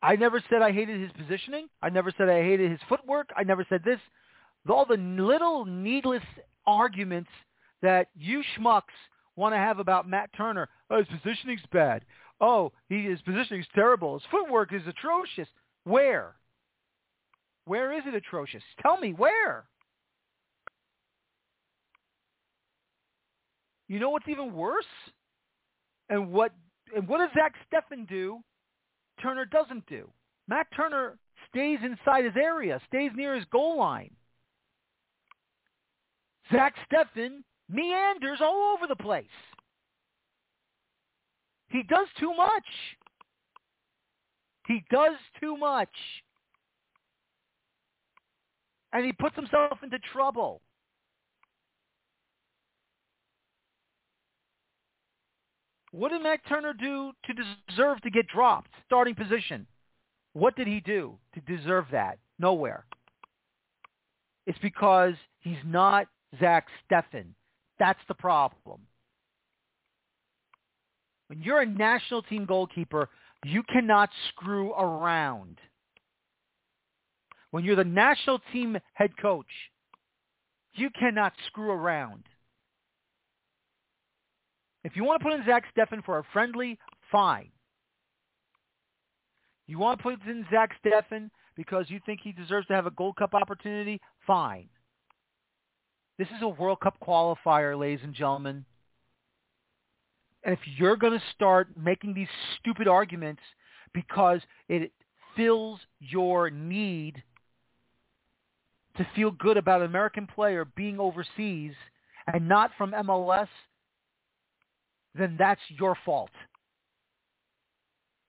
[0.00, 1.68] I never said I hated his positioning.
[1.82, 3.30] I never said I hated his footwork.
[3.36, 3.98] I never said this.
[4.70, 6.22] All the little needless
[6.66, 7.30] arguments
[7.82, 8.82] that you schmucks
[9.34, 10.68] want to have about Matt Turner.
[10.90, 12.04] Oh, his positioning's bad.
[12.40, 14.14] Oh, he, his positioning's terrible.
[14.14, 15.48] His footwork is atrocious.
[15.84, 16.34] Where?
[17.68, 18.62] Where is it atrocious?
[18.80, 19.66] Tell me where.
[23.88, 24.86] You know what's even worse?
[26.08, 26.52] And what
[26.96, 28.38] and what does Zach Steffen do
[29.22, 30.08] Turner doesn't do.
[30.48, 31.18] Matt Turner
[31.50, 34.14] stays inside his area, stays near his goal line.
[36.50, 39.26] Zach Steffen meanders all over the place.
[41.68, 42.64] He does too much.
[44.66, 45.90] He does too much.
[48.92, 50.62] And he puts himself into trouble.
[55.90, 58.70] What did Matt Turner do to deserve to get dropped?
[58.86, 59.66] Starting position.
[60.32, 62.18] What did he do to deserve that?
[62.38, 62.84] Nowhere.
[64.46, 66.06] It's because he's not
[66.38, 67.32] Zach Steffen.
[67.78, 68.80] That's the problem.
[71.28, 73.08] When you're a national team goalkeeper,
[73.44, 75.58] you cannot screw around.
[77.50, 79.46] When you're the national team head coach,
[80.74, 82.24] You cannot screw around.
[84.84, 86.78] If you want to put in Zach Steffen for a friendly,
[87.10, 87.50] fine.
[89.66, 92.92] You want to put in Zach Steffen because you think he deserves to have a
[92.92, 94.00] Gold Cup opportunity?
[94.26, 94.68] Fine.
[96.16, 98.64] This is a World Cup qualifier, ladies and gentlemen.
[100.44, 102.28] And if you're going to start making these
[102.58, 103.42] stupid arguments
[103.92, 104.92] because it
[105.36, 107.22] fills your need
[108.98, 111.72] to feel good about an American player being overseas
[112.32, 113.48] and not from MLS,
[115.14, 116.30] then that's your fault.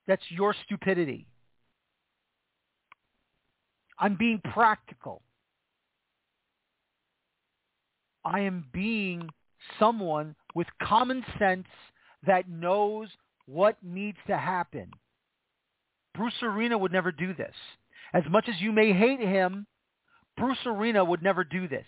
[0.07, 1.28] That's your stupidity.
[3.99, 5.22] I'm being practical.
[8.24, 9.30] I am being
[9.80, 11.67] someone with common sense
[12.26, 13.09] that knows
[13.45, 14.91] what needs to happen.
[16.15, 17.53] Bruce Arena would never do this.
[18.13, 19.67] As much as you may hate him,
[20.40, 21.86] Bruce Arena would never do this.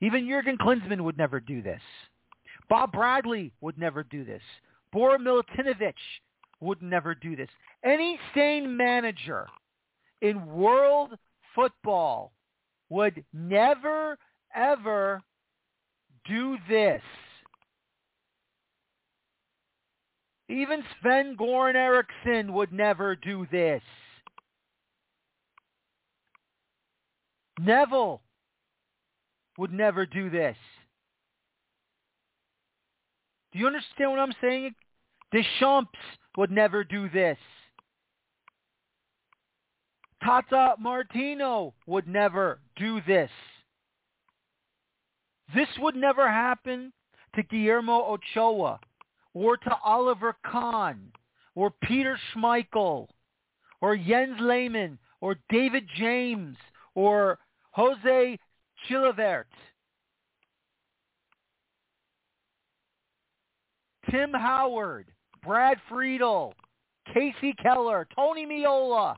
[0.00, 1.80] Even Jurgen Klinsmann would never do this.
[2.68, 4.42] Bob Bradley would never do this.
[4.92, 5.94] Bora Milutinovic
[6.60, 7.48] would never do this.
[7.84, 9.46] Any sane manager
[10.22, 11.10] in world
[11.54, 12.32] football
[12.88, 14.18] would never,
[14.54, 15.22] ever
[16.26, 17.02] do this.
[20.48, 23.82] Even Sven Goran Eriksson would never do this.
[27.60, 28.20] Neville
[29.58, 30.56] would never do this.
[33.52, 34.74] Do you understand what I'm saying?
[35.32, 35.98] Deschamps
[36.36, 37.38] would never do this.
[40.24, 43.30] Tata Martino would never do this.
[45.54, 46.92] This would never happen
[47.36, 48.80] to Guillermo Ochoa
[49.34, 51.12] or to Oliver Kahn
[51.54, 53.08] or Peter Schmeichel
[53.80, 56.56] or Jens Lehmann or David James
[56.94, 57.38] or
[57.74, 58.38] Jose
[58.88, 59.44] Chilavert.
[64.10, 65.06] Tim Howard,
[65.42, 66.54] Brad Friedel,
[67.08, 69.16] Kasey Keller, Tony Meola.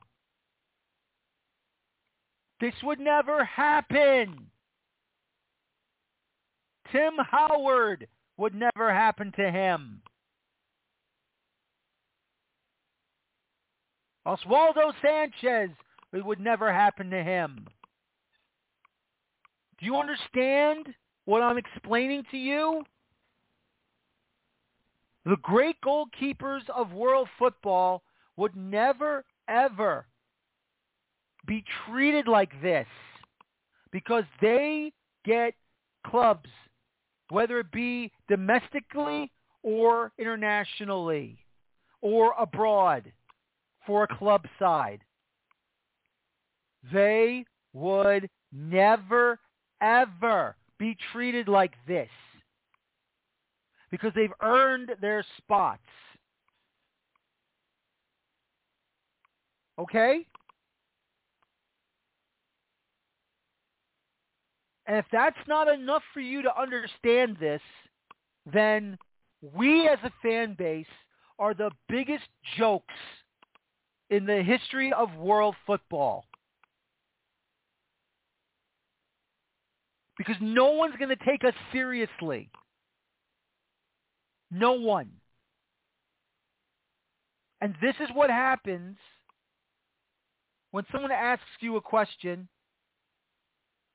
[2.61, 4.47] This would never happen.
[6.91, 8.07] Tim Howard
[8.39, 10.01] would never happen to him.
[14.27, 15.71] Oswaldo Sanchez,
[16.13, 17.67] it would never happen to him.
[19.79, 20.89] Do you understand
[21.25, 22.85] what I'm explaining to you?
[25.25, 28.03] The great goalkeepers of world football
[28.37, 30.07] would never, ever
[31.47, 32.87] be treated like this
[33.91, 34.93] because they
[35.25, 35.55] get
[36.07, 36.49] clubs,
[37.31, 39.31] whether it be domestically
[39.63, 41.39] or internationally
[42.01, 43.13] or abroad
[43.87, 45.01] for a club side.
[46.93, 49.41] They would never,
[49.81, 52.09] ever be treated like this
[53.91, 55.81] because they've earned their spots.
[59.79, 60.27] Okay?
[64.87, 67.61] And if that's not enough for you to understand this,
[68.51, 68.97] then
[69.55, 70.87] we as a fan base
[71.39, 72.95] are the biggest jokes
[74.11, 76.25] in the history of world football.
[80.17, 82.49] Because no one's going to take us seriously.
[84.51, 85.11] No one.
[87.61, 88.97] And this is what happens
[90.71, 92.49] when someone asks you a question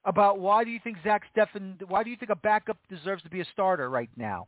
[0.04, 3.30] about why do you think Zach Steffen, why do you think a backup deserves to
[3.30, 4.48] be a starter right now?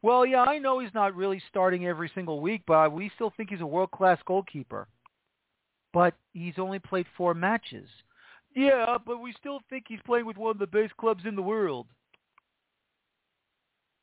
[0.00, 3.50] Well, yeah, I know he's not really starting every single week, but we still think
[3.50, 4.88] he's a world-class goalkeeper.
[5.92, 7.88] But he's only played four matches.
[8.54, 11.42] Yeah, but we still think he's playing with one of the best clubs in the
[11.42, 11.86] world.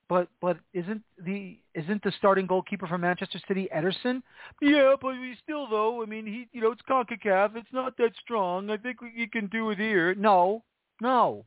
[0.07, 4.23] But but isn't the isn't the starting goalkeeper for Manchester City Ederson?
[4.59, 6.01] Yeah, but we still though.
[6.01, 7.55] I mean, he you know it's Concacaf.
[7.55, 8.71] It's not that strong.
[8.71, 10.15] I think you can do it here.
[10.15, 10.63] No,
[10.99, 11.45] no.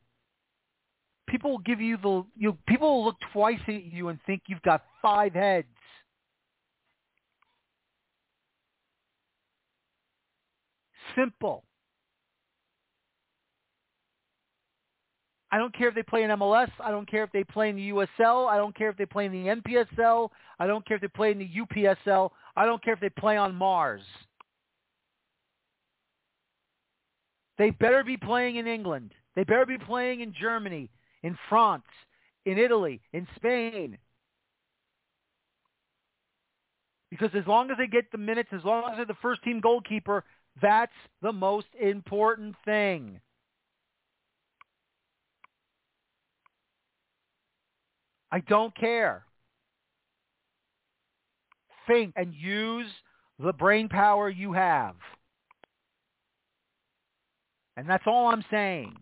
[1.27, 2.57] People will give you the you.
[2.65, 5.67] People will look twice at you and think you've got five heads.
[11.17, 11.65] Simple.
[15.53, 16.71] I don't care if they play in MLS.
[16.79, 18.49] I don't care if they play in the USL.
[18.49, 20.29] I don't care if they play in the NPSL.
[20.57, 22.31] I don't care if they play in the UPSL.
[22.55, 24.01] I don't care if they play on Mars.
[27.59, 29.13] They better be playing in England.
[29.35, 30.89] They better be playing in Germany,
[31.21, 31.85] in France,
[32.47, 33.99] in Italy, in Spain.
[37.11, 39.59] Because as long as they get the minutes, as long as they're the first team
[39.59, 40.23] goalkeeper,
[40.63, 40.91] that's
[41.21, 43.19] the most important thing.
[48.33, 49.23] I don't care.
[51.85, 52.87] Think and use
[53.37, 54.95] the brain power you have.
[57.77, 58.95] And that's all I'm saying.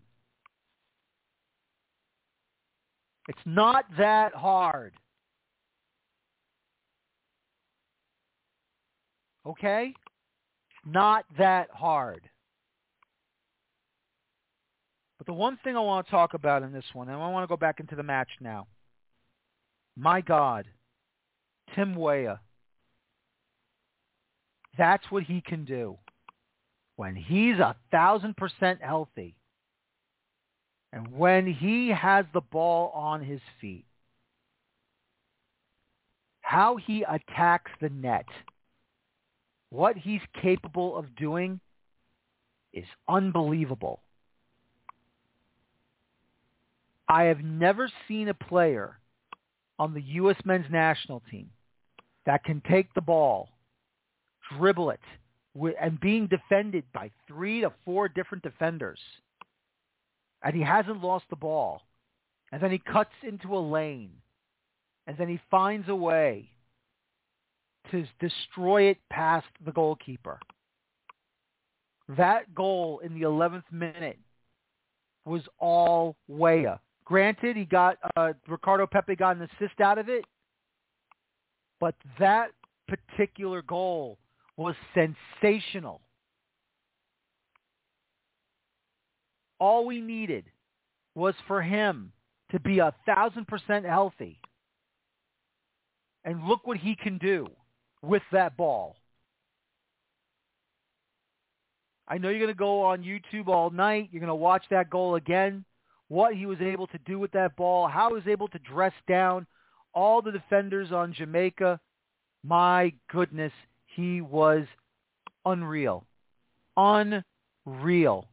[3.26, 4.92] It's not that hard.
[9.46, 9.94] Okay?
[10.84, 12.20] Not that hard.
[15.16, 17.44] But the one thing I want to talk about in this one, and I want
[17.44, 18.66] to go back into the match now.
[19.96, 20.66] My God,
[21.74, 22.40] Tim Weah.
[24.78, 25.98] That's what he can do.
[26.96, 29.34] When he's a thousand percent healthy,
[30.92, 33.86] and when he has the ball on his feet,
[36.42, 38.26] how he attacks the net,
[39.70, 41.60] what he's capable of doing
[42.72, 44.00] is unbelievable.
[47.08, 48.98] I have never seen a player
[49.82, 50.36] on the U.S.
[50.44, 51.50] men's national team
[52.26, 53.48] that can take the ball,
[54.56, 55.00] dribble it,
[55.80, 58.98] and being defended by three to four different defenders–
[60.42, 61.82] and he hasn't lost the ball.
[62.50, 64.10] And then he cuts into a lane.
[65.06, 66.50] And then he finds a way
[67.90, 70.38] to destroy it past the goalkeeper.
[72.16, 74.18] That goal in the 11th minute
[75.24, 76.80] was all Weah.
[77.12, 80.24] Granted, he got uh, Ricardo Pepi got an assist out of it,
[81.78, 82.52] but that
[82.88, 84.16] particular goal
[84.56, 86.00] was sensational.
[89.60, 90.46] All we needed
[91.14, 92.12] was for him
[92.50, 94.40] to be a thousand percent healthy.
[96.24, 97.46] And look what he can do
[98.00, 98.96] with that ball.
[102.08, 104.08] I know you're going to go on YouTube all night.
[104.12, 105.66] You're going to watch that goal again.
[106.12, 108.92] What he was able to do with that ball, how he was able to dress
[109.08, 109.46] down
[109.94, 111.80] all the defenders on Jamaica.
[112.44, 113.52] My goodness,
[113.86, 114.66] he was
[115.46, 116.04] unreal.
[116.76, 118.28] Unreal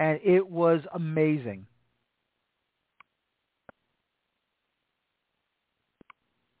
[0.00, 1.66] and it was amazing.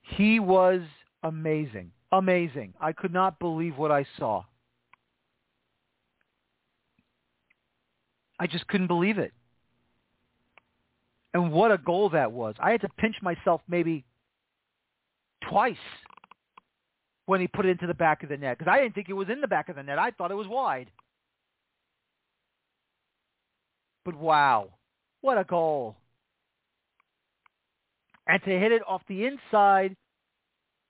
[0.02, 0.82] He was
[1.22, 1.92] amazing.
[2.12, 2.74] Amazing.
[2.78, 4.44] I could not believe what I saw.
[8.38, 9.32] I just couldn't believe it.
[11.32, 12.54] And what a goal that was.
[12.58, 14.04] I had to pinch myself maybe
[15.48, 15.76] twice
[17.26, 19.14] when he put it into the back of the net because I didn't think it
[19.14, 19.98] was in the back of the net.
[19.98, 20.90] I thought it was wide.
[24.04, 24.70] But wow,
[25.20, 25.96] what a goal.
[28.26, 29.96] And to hit it off the inside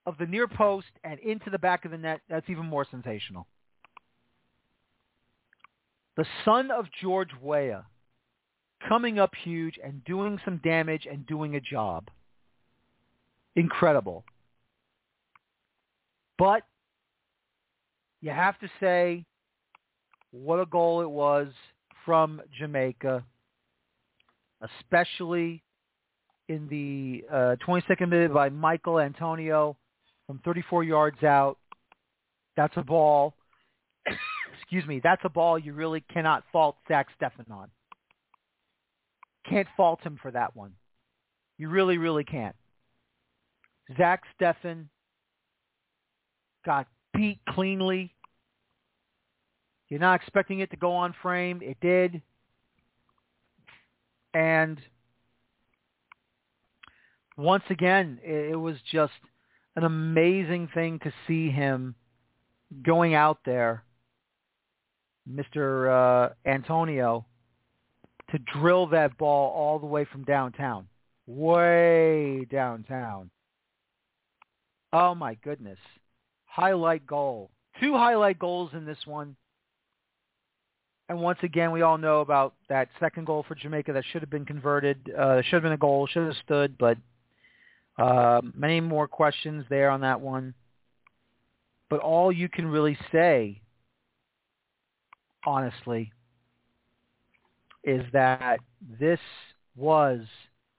[0.07, 3.47] of the near post and into the back of the net, that's even more sensational.
[6.17, 7.85] The son of George Weah
[8.89, 12.09] coming up huge and doing some damage and doing a job.
[13.57, 14.25] Incredible.
[16.39, 16.63] But
[18.21, 19.25] you have to say
[20.31, 21.49] what a goal it was
[22.05, 23.25] from Jamaica,
[24.63, 25.63] especially
[26.49, 29.77] in the uh, 22nd minute by Michail Antonio
[30.27, 31.59] from 34 yards out.
[32.57, 33.35] That's a ball.
[34.61, 35.01] Excuse me.
[35.03, 37.69] That's a ball you really cannot fault Zach Steffen on.
[39.49, 40.73] Can't fault him for that one.
[41.59, 42.57] You really, really can't.
[43.97, 44.87] Zach Steffen
[46.65, 48.15] got beat cleanly
[49.91, 51.61] you're not expecting it to go on frame.
[51.63, 52.23] It did.
[54.33, 54.81] And
[57.37, 59.13] once again, it, was just
[59.75, 61.97] an amazing thing to see him
[62.85, 63.83] going out there,
[65.29, 66.29] Mr.
[66.31, 67.27] Uh, Antonio,
[68.33, 70.87] to drill that ball all the way from downtown,
[71.27, 73.31] way downtown.
[74.93, 75.79] Oh my goodness.
[76.47, 77.51] Highlight goal.
[77.81, 79.37] Two highlight goals in this one.
[81.09, 84.31] And once again, we all know about that second goal for Jamaica that should have
[84.31, 85.13] been converted.
[85.17, 86.99] Uh, should have been a goal, should have stood, but
[87.99, 90.55] uh, many more questions there on that one.
[91.89, 93.61] But all you can really say,
[95.45, 96.13] honestly,
[97.85, 98.61] is that
[98.99, 99.21] this
[99.77, 100.21] was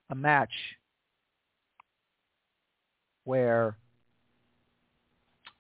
[0.10, 0.52] a match
[3.24, 3.76] where,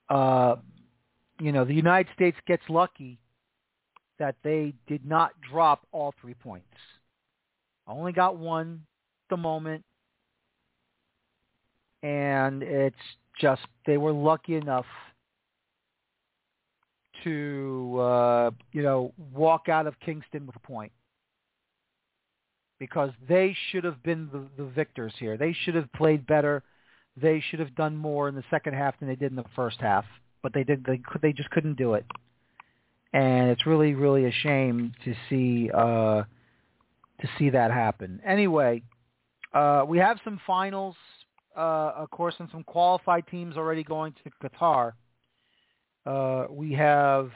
[0.10, 0.56] uh,
[1.39, 3.20] you know, the United States gets lucky
[4.20, 6.68] that they did not drop all three points.
[7.88, 8.84] Only got one
[9.26, 9.84] at the moment.
[12.04, 12.96] And it's
[13.39, 14.86] just they were lucky enough
[17.24, 20.92] to uh, you know walk out of Kingston with a point
[22.82, 25.38] because they should have been the, the victors here.
[25.38, 26.63] They should have played better.
[27.15, 29.79] They should have done more in the second half than they did in the first
[29.79, 30.03] half,
[30.41, 30.84] but they did.
[30.84, 31.21] They could.
[31.21, 32.07] They just couldn't do it,
[33.13, 36.23] and it's really, really a shame to see uh,
[37.21, 38.19] to see that happen.
[38.25, 38.82] Anyway,
[39.53, 40.95] uh, we have some finals,
[41.55, 44.93] uh, of course, and some qualified teams already going to Qatar.
[46.03, 47.29] Uh, we have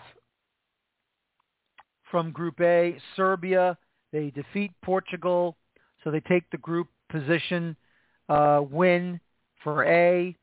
[2.10, 3.78] from Group A, Serbia.
[4.16, 5.58] They defeat Portugal,
[6.02, 7.76] so they take the group position
[8.30, 9.20] uh, win
[9.62, 10.34] for A.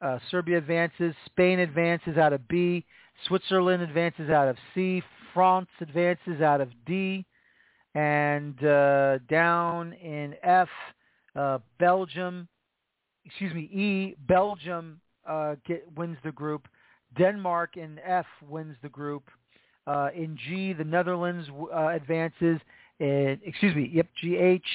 [0.00, 1.14] Uh, Serbia advances.
[1.26, 2.84] Spain advances out of B.
[3.28, 5.04] Switzerland advances out of C.
[5.32, 7.24] France advances out of D.
[7.94, 10.68] And uh, down in F,
[11.36, 12.48] uh, Belgium,
[13.24, 16.66] excuse me, E, Belgium uh, get, wins the group.
[17.16, 19.30] Denmark in F wins the group.
[19.86, 22.58] Uh, in G, the Netherlands uh, advances.
[23.02, 24.66] Excuse me, yep, GH.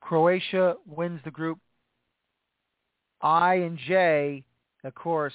[0.00, 1.58] Croatia wins the group.
[3.22, 4.42] I and J,
[4.82, 5.34] of course,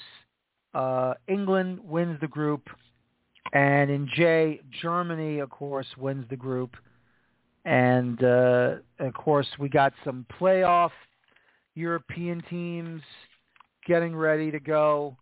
[0.73, 2.67] uh, England wins the group.
[3.53, 6.75] And in J, Germany, of course, wins the group.
[7.63, 10.91] And, uh, of course, we got some playoff
[11.75, 13.01] European teams
[13.87, 15.15] getting ready to go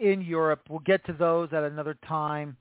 [0.00, 0.60] in Europe.
[0.68, 2.56] We'll get to those at another time.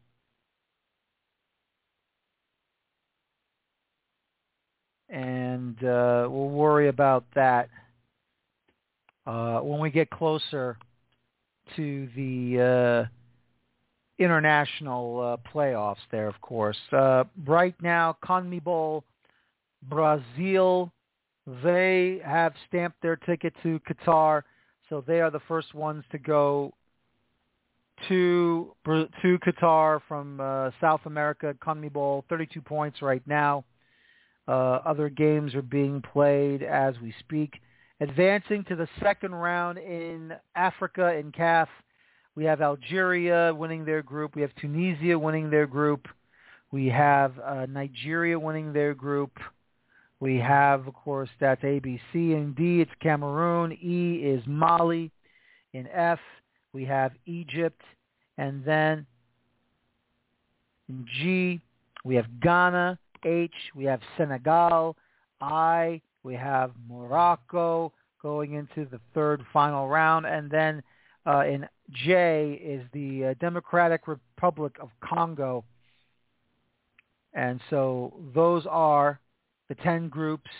[5.09, 7.69] And uh, we'll worry about that
[9.25, 10.77] uh, when we get closer
[11.75, 16.77] to the uh, international uh, playoffs there, of course.
[16.91, 19.03] Uh, right now, CONMEBOL,
[19.89, 20.91] Brazil,
[21.63, 24.41] they have stamped their ticket to Qatar,
[24.89, 26.73] so they are the first ones to go
[28.07, 33.63] to to Qatar from uh, South America, CONMEBOL, 32 points right now.
[34.47, 37.53] Uh, other games are being played as we speak.
[38.01, 41.67] Advancing to the second round in Africa in CAF,
[42.35, 44.35] we have Algeria winning their group.
[44.35, 46.07] We have Tunisia winning their group.
[46.71, 49.31] We have uh, Nigeria winning their group.
[50.19, 51.99] We have, of course, that's ABC.
[52.13, 53.71] and D, it's Cameroon.
[53.73, 55.11] E is Mali.
[55.73, 56.19] In F,
[56.75, 57.81] we have Egypt.
[58.37, 59.05] And then
[61.17, 61.61] G,
[62.03, 62.99] we have Ghana.
[63.23, 64.97] H, we have Senegal.
[65.39, 70.25] I, we have Morocco going into the third final round.
[70.25, 70.83] And then
[71.25, 75.63] uh, in J is the uh, Democratic Republic of Congo.
[77.33, 79.21] And so those are
[79.69, 80.51] the 10 groups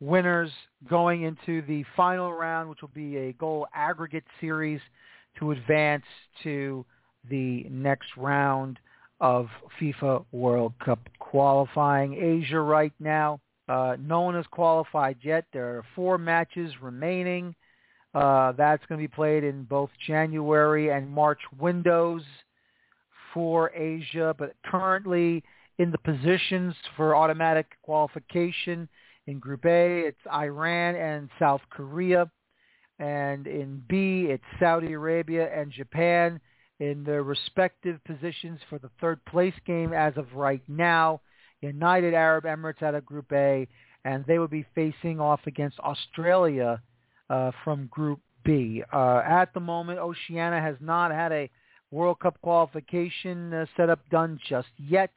[0.00, 0.50] winners
[0.88, 4.80] going into the final round, which will be a goal aggregate series
[5.38, 6.04] to advance
[6.42, 6.84] to
[7.28, 8.78] the next round
[9.20, 9.48] of
[9.80, 12.14] FIFA World Cup qualifying.
[12.14, 15.44] Asia right now, uh, no one has qualified yet.
[15.52, 17.54] There are four matches remaining.
[18.14, 22.22] Uh, that's going to be played in both January and March windows
[23.34, 25.42] for Asia, but currently
[25.78, 28.88] in the positions for automatic qualification
[29.28, 32.30] in Group A, it's Iran and South Korea.
[32.98, 36.40] And in B, it's Saudi Arabia and Japan
[36.80, 41.20] in their respective positions for the third place game as of right now.
[41.60, 43.68] United Arab Emirates out of Group A,
[44.04, 46.80] and they would be facing off against Australia
[47.28, 48.82] uh, from Group B.
[48.90, 51.50] Uh, at the moment, Oceania has not had a
[51.90, 55.12] World Cup qualification uh, setup done just yet.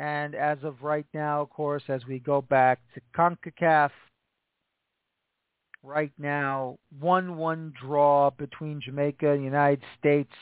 [0.00, 3.90] And as of right now, of course, as we go back to CONCACAF,
[5.82, 10.32] right now, 1-1 draw between Jamaica and the United States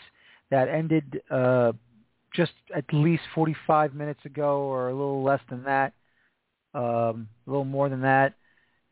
[0.53, 1.73] that ended uh,
[2.33, 5.93] just at least 45 minutes ago or a little less than that,
[6.75, 8.35] um, a little more than that.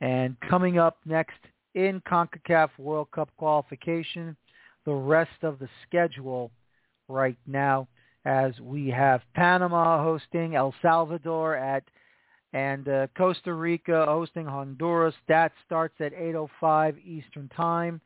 [0.00, 1.38] And coming up next
[1.76, 4.36] in CONCACAF World Cup qualification,
[4.84, 6.50] the rest of the schedule
[7.08, 7.86] right now
[8.26, 11.84] as we have Panama hosting El Salvador at
[12.52, 15.14] and uh, Costa Rica hosting Honduras.
[15.28, 18.00] That starts at 8.05 Eastern Time.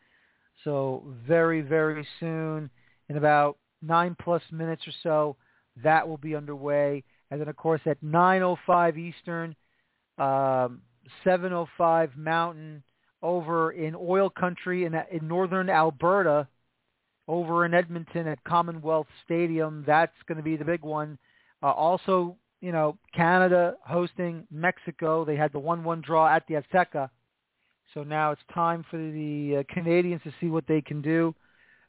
[0.62, 2.68] So very, very soon,
[3.08, 5.36] in about nine plus minutes or so,
[5.82, 7.02] that will be underway.
[7.30, 9.56] And then, of course, at 9.05 Eastern,
[10.18, 10.82] um,
[11.24, 12.82] 7.05 Mountain,
[13.22, 16.48] over in oil country in, in northern Alberta,
[17.30, 19.84] over in Edmonton at Commonwealth Stadium.
[19.86, 21.16] That's going to be the big one.
[21.62, 25.24] Uh, also, you know, Canada hosting Mexico.
[25.24, 27.08] They had the 1-1 draw at the Azteca.
[27.94, 31.34] So now it's time for the uh, Canadians to see what they can do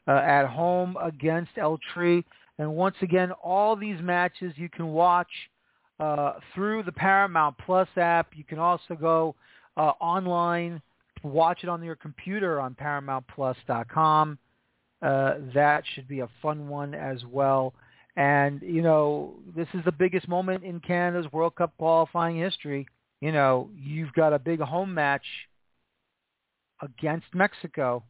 [0.06, 2.22] uh, at home against El Tri.
[2.58, 5.30] And once again, all these matches you can watch
[5.98, 8.28] uh, through the Paramount Plus app.
[8.34, 9.34] You can also go
[9.76, 10.80] uh, online,
[11.24, 14.38] watch it on your computer on ParamountPlus.com.
[15.02, 17.74] Uh, that should be a fun one as well.
[18.16, 22.86] And, you know, this is the biggest moment in Canada's World Cup qualifying history.
[23.20, 25.24] You know, you've got a big home match
[26.80, 28.04] against Mexico.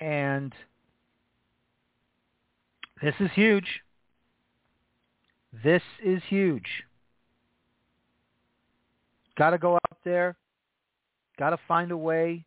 [0.00, 0.52] And
[3.02, 3.80] this is huge.
[5.64, 6.84] This is huge.
[9.36, 10.36] Got to go out there.
[11.38, 12.44] Got to find a way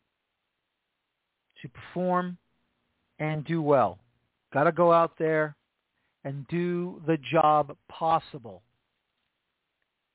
[1.62, 2.38] to perform
[3.20, 4.00] and do well.
[4.54, 5.56] Got to go out there
[6.24, 8.62] and do the job possible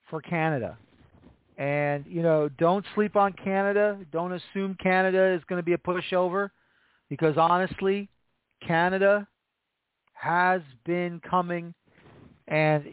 [0.08, 0.76] for Canada.
[1.58, 3.98] And, you know, don't sleep on Canada.
[4.12, 6.50] Don't assume Canada is going to be a pushover
[7.08, 8.08] because honestly,
[8.66, 9.26] Canada
[10.12, 11.74] has been coming
[12.48, 12.84] and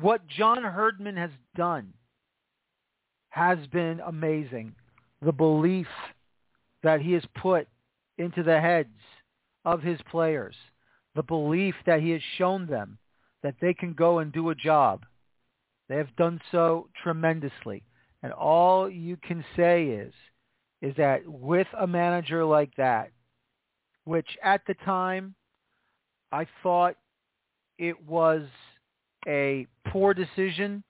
[0.00, 1.92] what John Herdman has done
[3.30, 4.74] has been amazing.
[5.26, 5.88] The belief
[6.84, 7.66] that he has put
[8.16, 8.94] into the heads
[9.64, 10.54] of his players,
[11.16, 12.96] the belief that he has shown them
[13.42, 15.04] that they can go and do a job.
[15.88, 17.82] They have done so tremendously.
[18.22, 20.14] And all you can say is,
[20.80, 23.10] is that with a manager like that,
[24.04, 25.34] which at the time
[26.30, 26.94] I thought
[27.78, 28.44] it was
[29.26, 30.84] a poor decision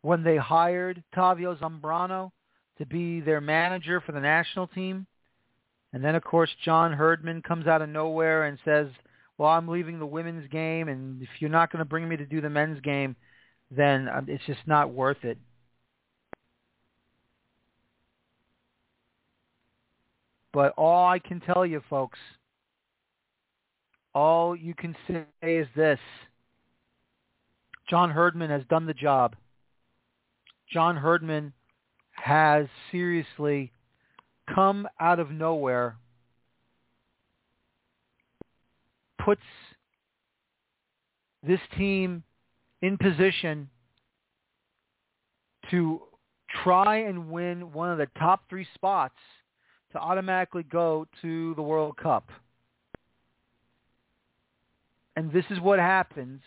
[0.00, 2.32] when they hired Tavio Zambrano
[2.80, 5.06] to be their manager for the national team.
[5.92, 8.88] And then, of course, John Herdman comes out of nowhere and says,
[9.36, 12.26] well, I'm leaving the women's game, and if you're not going to bring me to
[12.26, 13.16] do the men's game,
[13.70, 15.38] then um, it's just not worth it.
[20.52, 22.18] But all I can tell you, folks,
[24.14, 26.00] all you can say is this.
[27.88, 29.36] John Herdman has done the job.
[30.72, 31.52] John Herdman
[32.22, 33.72] has seriously
[34.54, 35.96] come out of nowhere,
[39.24, 39.42] puts
[41.46, 42.22] this team
[42.82, 43.68] in position
[45.70, 46.00] to
[46.62, 49.14] try and win one of the top three spots
[49.92, 52.30] to automatically go to the World Cup.
[55.16, 56.40] And this is what happens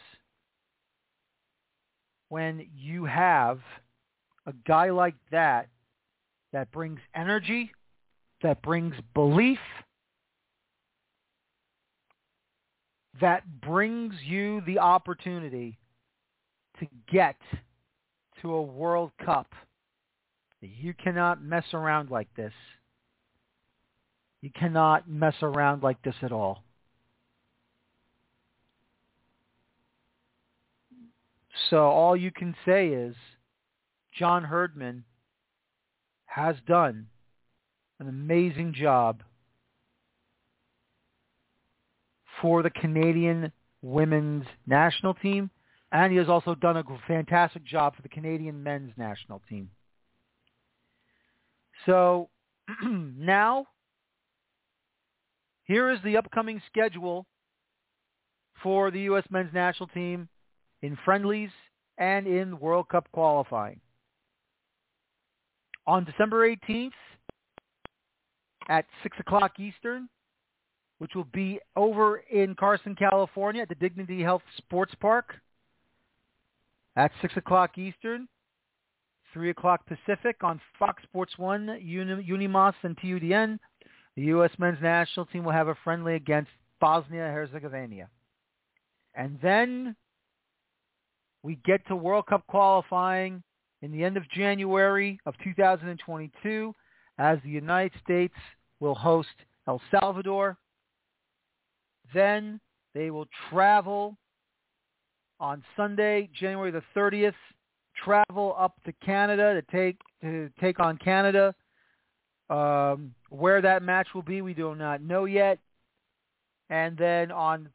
[2.30, 3.59] when you have
[4.45, 5.69] a guy like that
[6.51, 7.71] that brings energy,
[8.41, 9.59] that brings belief,
[13.21, 15.77] that brings you the opportunity
[16.79, 17.35] to get
[18.41, 19.47] to a World Cup.
[20.61, 22.53] You cannot mess around like this.
[24.41, 26.63] You cannot mess around like this at all.
[31.69, 33.15] So all you can say is
[34.18, 35.03] John Herdman
[36.26, 37.07] has done
[37.99, 39.24] an amazing job
[42.41, 43.51] for the Canadian
[43.82, 45.49] women's national team,
[45.91, 49.70] and he has also done a fantastic job for the Canadian men's national team.
[51.86, 52.30] So
[52.84, 53.68] now,
[55.66, 57.26] here is the upcoming schedule
[58.61, 59.24] for the U.S.
[59.30, 60.28] men's national team
[60.82, 61.49] in friendlies
[61.97, 63.80] and in World Cup qualifying.
[65.86, 66.91] On December 18th
[68.69, 70.07] at 6 o'clock Eastern,
[70.99, 75.36] which will be over in Carson, California at the Dignity Health Sports Park
[76.95, 78.27] at 6 o'clock Eastern,
[79.34, 83.57] 3 o'clock Pacific on Fox Sports 1, Unimas, and TUDN.
[84.15, 84.51] The U.S.
[84.59, 88.07] men's national team will have a friendly against Bosnia-Herzegovina.
[89.15, 89.95] And then
[91.41, 93.43] we get to World Cup qualifying
[93.84, 96.73] in the end of January of 2022
[97.17, 98.34] as the United States
[98.79, 99.27] will host
[99.67, 100.57] El Salvador.
[102.13, 102.61] Then
[102.95, 104.17] they will travel
[105.39, 107.34] on Sunday, January the 30th,
[108.03, 111.53] travel up to Canada to take to take on Canada.
[112.49, 115.59] Um, where that match will be, we do not know yet.
[116.69, 117.69] And then on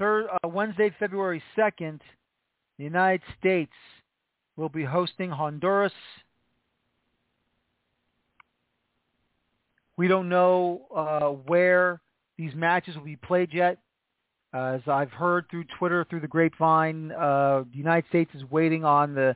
[0.00, 2.00] uh, Wednesday, February 2nd,
[2.78, 3.72] the United States
[4.56, 5.92] will be hosting Honduras.
[9.96, 12.00] We don't know uh, where
[12.38, 13.78] these matches will be played yet.
[14.54, 19.14] As I've heard through Twitter, through the grapevine, uh, the United States is waiting on
[19.14, 19.34] the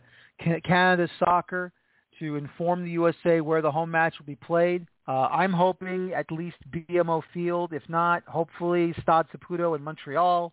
[0.65, 1.73] Canada Soccer
[2.19, 4.87] to inform the USA where the home match will be played.
[5.09, 7.73] Uh, I'm hoping at least BMO Field.
[7.73, 10.53] If not, hopefully Stade Saputo in Montreal.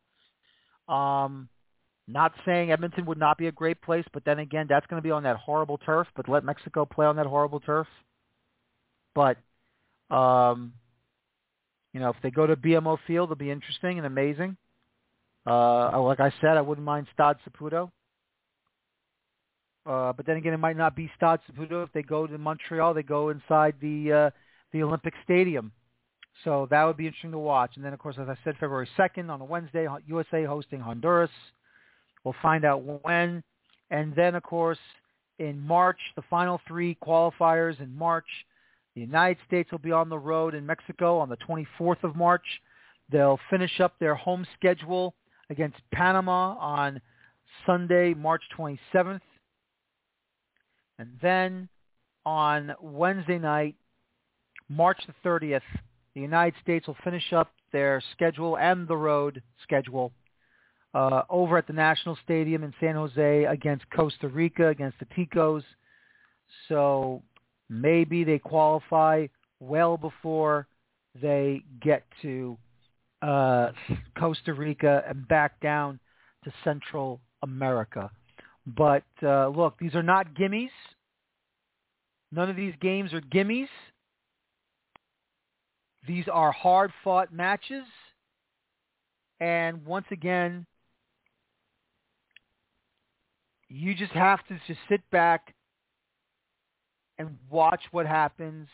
[0.87, 1.49] Um,
[2.07, 5.03] not saying Edmonton would not be a great place, but then again, that's going to
[5.03, 6.07] be on that horrible turf.
[6.15, 7.87] But let Mexico play on that horrible turf.
[9.15, 9.37] But
[10.13, 10.73] um,
[11.93, 14.57] you know, if they go to BMO Field, it'll be interesting and amazing.
[15.45, 17.91] Uh, like I said, I wouldn't mind Stade Saputo.
[19.85, 21.83] Uh, but then again, it might not be Stade Saputo.
[21.83, 24.29] If they go to Montreal, they go inside the uh,
[24.71, 25.71] the Olympic Stadium.
[26.43, 27.73] So that would be interesting to watch.
[27.75, 31.29] And then, of course, as I said, February 2nd on a Wednesday, USA hosting Honduras.
[32.23, 33.43] We'll find out when.
[33.89, 34.79] And then, of course,
[35.39, 38.27] in March, the final three qualifiers in March.
[38.95, 42.45] The United States will be on the road in Mexico on the 24th of March.
[43.11, 45.15] They'll finish up their home schedule
[45.49, 47.01] against Panama on
[47.65, 49.21] Sunday, March 27th.
[50.99, 51.69] And then
[52.25, 53.75] on Wednesday night,
[54.69, 55.61] March the 30th,
[56.15, 60.11] the United States will finish up their schedule and the road schedule
[60.93, 65.63] uh, over at the National Stadium in San Jose against Costa Rica, against the Ticos.
[66.69, 67.23] So
[67.69, 69.27] maybe they qualify
[69.59, 70.67] well before
[71.19, 72.57] they get to
[73.21, 73.71] uh,
[74.17, 75.99] Costa Rica and back down
[76.43, 78.11] to Central America.
[78.65, 80.69] But uh, look, these are not gimmies.
[82.31, 83.67] None of these games are gimmies.
[86.07, 87.85] These are hard-fought matches.
[89.39, 90.65] And once again,
[93.73, 95.55] you just have to just sit back
[97.17, 98.67] and watch what happens.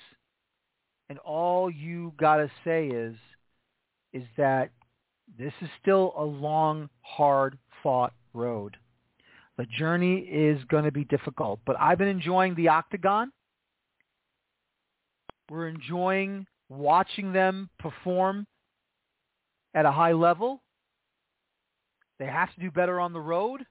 [1.09, 3.15] And all you got to say is,
[4.11, 4.71] is that
[5.37, 8.75] this is still a long, hard-fought road.
[9.57, 13.31] The journey is going to be difficult, but I've been enjoying the octagon.
[15.49, 18.47] We're enjoying watching them perform
[19.73, 20.61] at a high level.
[22.19, 23.65] They have to do better on the road.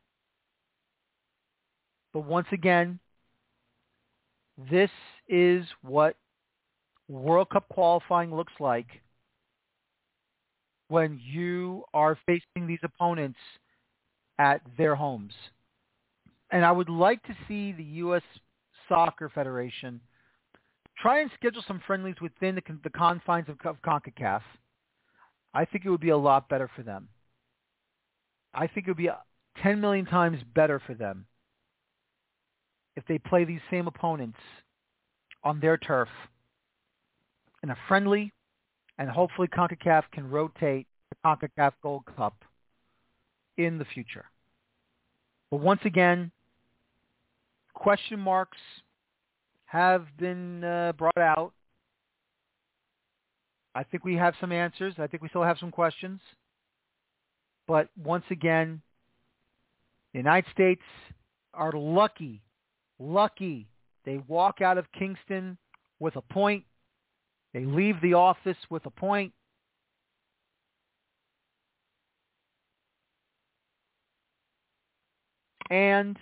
[2.12, 2.98] But once again,
[4.70, 4.90] this
[5.28, 6.16] is what
[7.08, 8.86] World Cup qualifying looks like
[10.88, 13.38] when you are facing these opponents
[14.38, 15.34] at their homes.
[16.50, 18.22] And I would like to see the U.S.
[18.88, 20.00] Soccer Federation
[20.98, 24.40] try and schedule some friendlies within the, the confines of, of CONCACAF.
[25.54, 27.08] I think it would be a lot better for them.
[28.54, 29.16] I think it would be uh,
[29.62, 31.26] 10 million times better for them
[32.98, 34.38] if they play these same opponents
[35.44, 36.08] on their turf
[37.62, 38.32] in a friendly,
[38.98, 42.34] and hopefully CONCACAF can rotate the CONCACAF Gold Cup
[43.56, 44.24] in the future.
[45.48, 46.32] But once again,
[47.72, 48.58] question marks
[49.66, 51.52] have been uh, brought out.
[53.76, 54.94] I think we have some answers.
[54.98, 56.20] I think we still have some questions.
[57.68, 58.82] But once again,
[60.12, 60.82] the United States
[61.54, 62.42] are lucky,
[62.98, 63.68] lucky.
[64.04, 65.58] They walk out of Kingston
[65.98, 66.64] with a point.
[67.52, 69.32] They leave the office with a point.
[75.70, 76.18] And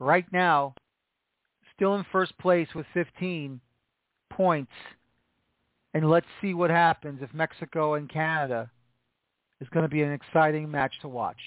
[0.00, 0.74] right now,
[1.76, 3.60] still in first place with 15
[4.30, 4.72] points.
[5.94, 8.70] And let's see what happens if Mexico and Canada
[9.60, 11.38] is going to be an exciting match to watch.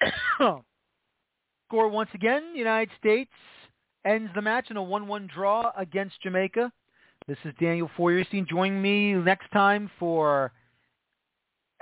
[1.68, 3.30] Score once again, United States
[4.04, 6.70] ends the match in a 1-1 draw against Jamaica.
[7.26, 8.46] This is Daniel Feuerstein.
[8.48, 10.52] Join me next time for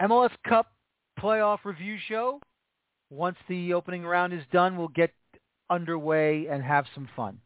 [0.01, 0.73] MLS Cup
[1.21, 2.41] playoff review show.
[3.11, 5.13] Once the opening round is done, we'll get
[5.69, 7.39] underway and have some fun.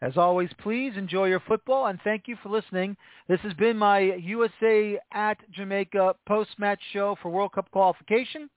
[0.00, 2.96] As always, please enjoy your football and thank you for listening.
[3.26, 8.48] This has been my USA at Jamaica post-match show for World Cup qualification.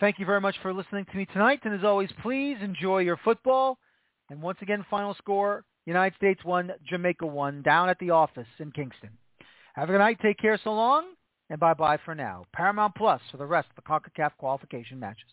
[0.00, 1.60] Thank you very much for listening to me tonight.
[1.64, 3.78] And as always, please enjoy your football.
[4.30, 8.70] And once again, final score, United States 1, Jamaica 1, down at the office in
[8.70, 9.10] Kingston.
[9.74, 10.18] Have a good night.
[10.22, 11.04] Take care so long.
[11.50, 12.44] And bye-bye for now.
[12.52, 15.30] Paramount Plus for the rest of the CONCACAF qualification matches.